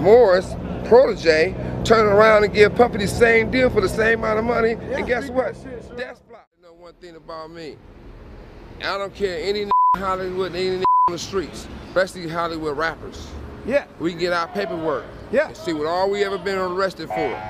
Morris 0.00 0.54
protege, 0.86 1.54
turn 1.84 2.06
around 2.06 2.44
and 2.44 2.52
give 2.52 2.74
Puffy 2.74 2.98
the 2.98 3.08
same 3.08 3.50
deal 3.50 3.70
for 3.70 3.80
the 3.80 3.88
same 3.88 4.20
amount 4.20 4.38
of 4.38 4.44
money? 4.44 4.72
and 4.72 5.06
guess 5.06 5.30
what? 5.30 5.54
That's 5.96 6.20
flop. 6.20 6.48
You 6.56 6.66
know 6.66 6.74
one 6.74 6.94
thing 6.94 7.16
about 7.16 7.50
me. 7.50 7.76
I 8.80 8.98
don't 8.98 9.14
care 9.14 9.38
any 9.42 9.70
Hollywood, 9.96 10.54
any 10.54 10.76
on 10.76 11.12
the 11.12 11.18
streets, 11.18 11.68
especially 11.88 12.28
Hollywood 12.28 12.76
rappers. 12.76 13.28
Yeah. 13.66 13.86
We 13.98 14.10
can 14.10 14.20
get 14.20 14.32
our 14.32 14.48
paperwork. 14.48 15.04
Yeah. 15.32 15.52
See 15.52 15.72
what 15.72 15.86
all 15.86 16.10
we 16.10 16.24
ever 16.24 16.38
been 16.38 16.58
arrested 16.58 17.08
for. 17.08 17.14
I 17.14 17.48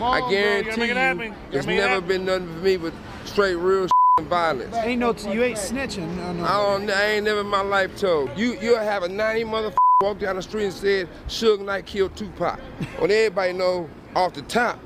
on, 0.00 0.20
bro. 0.20 0.30
Guarantee 0.30 0.84
you, 0.84 0.90
it 0.90 0.96
happen. 0.96 1.22
You 1.22 1.30
gotta 1.30 1.58
it's 1.58 1.66
never 1.66 2.00
been 2.00 2.24
nothing 2.24 2.48
for 2.48 2.60
me 2.60 2.76
but 2.76 2.92
straight 3.24 3.54
real 3.54 3.88
and 4.18 4.28
violence. 4.28 4.74
Ain't 4.76 5.00
no, 5.00 5.14
you 5.30 5.42
ain't 5.42 5.58
snitching. 5.58 6.14
No, 6.16 6.32
no. 6.32 6.44
I 6.44 6.78
don't. 6.78 6.90
I 6.90 7.04
ain't 7.12 7.24
never 7.24 7.40
in 7.40 7.46
my 7.46 7.62
life 7.62 7.96
told 7.96 8.36
you. 8.36 8.58
You'll 8.60 8.78
have 8.78 9.02
a 9.02 9.08
90 9.08 9.44
motherfucker 9.44 9.76
walk 10.02 10.18
down 10.18 10.36
the 10.36 10.42
street 10.42 10.64
and 10.64 10.74
said 10.74 11.08
Suge 11.26 11.64
Knight 11.64 11.86
killed 11.86 12.14
Tupac. 12.14 12.60
when 12.98 13.10
everybody 13.10 13.54
know 13.54 13.88
off 14.14 14.34
the 14.34 14.42
top, 14.42 14.78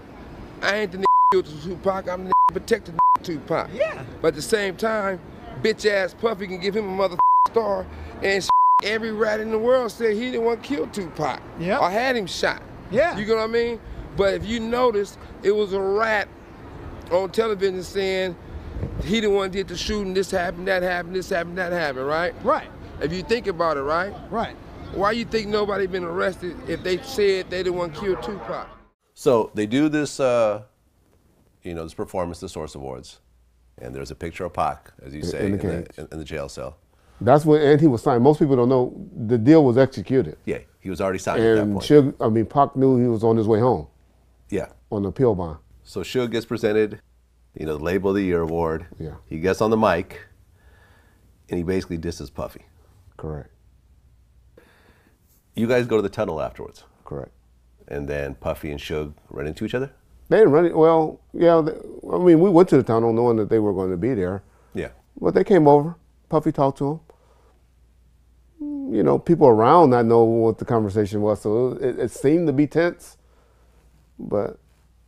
I 0.63 0.77
ain't 0.77 0.93
the 0.93 0.99
nigga 0.99 1.05
killed 1.33 1.47
Tupac. 1.65 2.09
I'm 2.09 2.27
the 2.27 2.31
nigga 2.31 2.53
protected 2.53 2.97
Tupac. 3.25 3.71
Yeah. 3.75 4.05
But 4.23 4.29
at 4.29 4.35
the 4.37 4.43
same 4.43 4.77
time, 4.77 5.19
bitch 5.63 5.85
ass 5.85 6.15
Puffy 6.15 6.47
can 6.47 6.61
give 6.61 6.77
him 6.77 6.89
a 6.89 7.09
motherfucking 7.09 7.19
star 7.49 7.87
and 8.23 8.49
Every 8.85 9.13
rat 9.13 9.41
in 9.41 9.51
the 9.51 9.59
world 9.59 9.93
said 9.93 10.15
he 10.15 10.31
didn't 10.31 10.45
want 10.45 10.63
to 10.63 10.69
kill 10.69 10.87
Tupac. 10.87 11.43
Yeah. 11.59 11.81
Or 11.81 11.91
had 11.91 12.17
him 12.17 12.27
shot. 12.27 12.63
Yeah. 12.91 13.19
You 13.19 13.27
know 13.27 13.37
what 13.37 13.43
I 13.43 13.47
mean? 13.49 13.81
But 14.17 14.35
if 14.35 14.47
you 14.47 14.59
notice, 14.59 15.19
it 15.43 15.51
was 15.51 15.75
a 15.75 15.81
rat 15.81 16.29
on 17.11 17.31
television 17.31 17.83
saying 17.83 18.37
he 19.05 19.21
the 19.21 19.29
one 19.29 19.51
did 19.51 19.69
the 19.69 19.77
shooting, 19.77 20.15
this 20.15 20.31
happened, 20.31 20.69
that 20.69 20.83
happened, 20.83 21.15
this 21.15 21.29
happened, 21.29 21.59
that 21.59 21.73
happened, 21.73 22.07
right? 22.07 22.33
Right. 22.43 22.71
If 23.03 23.13
you 23.13 23.23
think 23.23 23.49
about 23.49 23.77
it, 23.77 23.83
right? 23.83 24.15
Right. 24.31 24.57
Why 24.95 25.13
you 25.13 25.25
think 25.25 25.47
nobody 25.49 25.87
been 25.87 26.05
arrested 26.05 26.57
if 26.69 26.83
they 26.83 26.99
said 26.99 27.49
they 27.51 27.63
didn't 27.63 27.77
want 27.77 27.95
to 27.95 28.01
kill 28.01 28.17
Tupac? 28.17 28.69
So 29.15 29.51
they 29.55 29.67
do 29.67 29.89
this, 29.89 30.19
uh, 30.19 30.63
you 31.63 31.75
know, 31.75 31.85
this 31.85 31.95
performance, 31.95 32.41
the 32.41 32.49
Source 32.49 32.75
Awards, 32.75 33.21
and 33.81 33.95
there's 33.95 34.11
a 34.11 34.15
picture 34.15 34.45
of 34.45 34.53
Pac, 34.53 34.91
as 35.05 35.15
you 35.15 35.21
In- 35.21 35.27
say, 35.27 35.39
in 35.41 35.45
in 35.47 35.53
the 35.53 35.59
the, 35.67 36.01
in, 36.03 36.09
in 36.13 36.19
the 36.19 36.25
jail 36.25 36.49
cell. 36.49 36.77
That's 37.21 37.45
when 37.45 37.61
and 37.61 37.81
he 37.81 37.87
was 37.87 38.03
signed. 38.03 38.23
Most 38.23 38.39
people 38.39 38.57
don't 38.57 38.69
know 38.69 38.95
the 39.27 39.37
deal 39.39 39.63
was 39.65 39.77
executed. 39.79 40.37
Yeah, 40.47 40.59
he 40.81 40.91
was 40.91 41.01
already 41.01 41.19
signed 41.19 41.43
at 41.43 41.57
that 41.57 41.65
point. 41.73 41.85
Suge, 41.85 42.15
I 42.21 42.29
mean, 42.29 42.47
Pac 42.47 42.75
knew 42.77 42.99
he 43.01 43.07
was 43.09 43.23
on 43.23 43.37
his 43.37 43.47
way 43.47 43.61
home 43.61 43.87
Yeah. 44.49 44.69
on 44.91 45.03
the 45.03 45.11
appeal 45.11 45.35
bond. 45.35 45.59
So 45.85 46.01
Suge 46.01 46.31
gets 46.31 46.47
presented, 46.47 47.01
you 47.55 47.67
know, 47.67 47.77
the 47.77 47.85
Label 47.85 48.11
of 48.11 48.17
the 48.17 48.23
Year 48.25 48.41
award. 48.41 48.87
Yeah. 48.99 49.15
He 49.27 49.39
gets 49.39 49.61
on 49.61 49.71
the 49.71 49.77
mic, 49.77 50.21
and 51.49 51.59
he 51.59 51.63
basically 51.63 51.99
disses 51.99 52.31
Puffy. 52.31 52.65
Correct. 53.19 53.51
You 55.55 55.67
guys 55.67 55.87
go 55.87 55.97
to 55.97 56.03
the 56.03 56.09
tunnel 56.09 56.41
afterwards. 56.41 56.85
Correct. 57.05 57.33
And 57.89 58.09
then 58.09 58.35
Puffy 58.37 58.71
and 58.71 58.81
Suge 58.81 59.15
run 59.31 59.47
into 59.47 59.65
each 59.65 59.75
other. 59.75 59.91
They 60.29 60.39
didn't 60.39 60.53
run 60.53 60.67
it. 60.67 60.77
Well, 60.77 61.21
yeah. 61.33 61.61
They, 61.61 61.73
I 62.13 62.19
mean, 62.19 62.41
we 62.41 62.49
went 62.51 62.69
to 62.71 62.77
the 62.77 62.83
tunnel 62.85 63.13
knowing 63.13 63.37
that 63.39 63.49
they 63.49 63.59
were 63.59 63.73
going 63.73 63.91
to 63.91 63.97
be 63.97 64.15
there. 64.15 64.43
Yeah. 64.75 64.91
But 65.21 65.35
they 65.35 65.45
came 65.45 65.67
over. 65.67 65.97
Puffy 66.29 66.53
talked 66.53 66.79
to 66.79 66.91
him. 66.93 67.01
You 68.95 69.03
know, 69.03 69.19
people 69.19 69.49
around 69.49 69.91
not 69.91 70.07
know 70.07 70.23
what 70.25 70.59
the 70.59 70.65
conversation 70.65 71.21
was, 71.23 71.41
so 71.43 71.73
it, 71.81 71.99
it 71.99 72.11
seemed 72.11 72.47
to 72.49 72.53
be 72.53 72.67
tense. 72.67 73.17
But, 74.19 74.59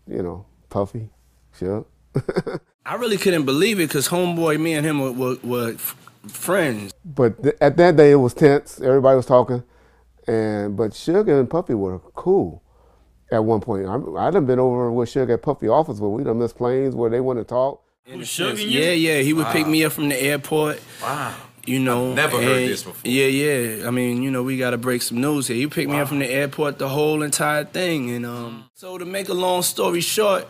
you 0.09 0.23
know, 0.23 0.47
Puffy, 0.71 1.11
sure. 1.59 1.85
I 2.87 2.95
really 2.97 3.17
couldn't 3.19 3.45
believe 3.45 3.79
it 3.79 3.89
because 3.89 4.09
homeboy, 4.09 4.61
me 4.61 4.75
and 4.75 4.87
him 4.87 5.01
were, 5.01 5.13
were, 5.13 5.37
were 5.43 5.73
f- 5.75 5.97
friends. 6.29 6.93
But 7.05 7.43
th- 7.43 7.57
at 7.61 7.77
that 7.77 7.97
day, 7.97 8.13
it 8.13 8.17
was 8.17 8.35
tense. 8.35 8.81
Everybody 8.81 9.17
was 9.17 9.27
talking, 9.27 9.63
and 10.27 10.77
but 10.77 10.95
Sugar 10.95 11.39
and 11.39 11.49
Puffy 11.49 11.75
were 11.75 11.99
cool. 12.15 12.63
At 13.31 13.45
one 13.45 13.61
point, 13.61 13.87
I'm, 13.87 14.15
I 14.17 14.31
done 14.31 14.45
been 14.45 14.59
over 14.59 14.93
with 14.93 15.09
Sugar 15.09 15.35
at 15.35 15.43
Puffy 15.43 15.67
office 15.67 15.99
where 15.99 16.11
we 16.11 16.23
done 16.23 16.39
missed 16.39 16.57
planes 16.57 16.95
where 16.95 17.09
they 17.09 17.21
want 17.21 17.39
to 17.39 17.45
talk. 17.45 17.83
Yeah, 18.07 18.91
yeah. 18.91 19.21
He 19.21 19.33
would 19.33 19.47
pick 19.47 19.67
me 19.67 19.85
up 19.85 19.93
from 19.93 20.09
the 20.09 20.23
airport. 20.23 20.83
Wow. 21.01 21.35
You 21.65 21.79
know, 21.79 22.13
never 22.13 22.43
heard 22.43 22.69
this 22.69 22.83
before. 22.83 23.09
Yeah, 23.09 23.27
yeah. 23.27 23.87
I 23.87 23.93
mean, 23.93 24.23
you 24.25 24.33
know, 24.33 24.43
we 24.43 24.59
got 24.59 24.71
to 24.71 24.79
break 24.79 25.01
some 25.01 25.21
news 25.21 25.47
here. 25.47 25.57
He 25.57 25.69
picked 25.69 25.89
me 25.89 25.99
up 26.01 26.09
from 26.09 26.19
the 26.19 26.29
airport, 26.29 26.79
the 26.79 26.89
whole 26.89 27.23
entire 27.23 27.65
thing, 27.65 28.11
and 28.11 28.27
um. 28.27 28.65
So 28.75 28.99
to 28.99 29.05
make 29.05 29.29
a 29.29 29.35
long 29.35 29.63
story 29.63 30.01
short, 30.01 30.49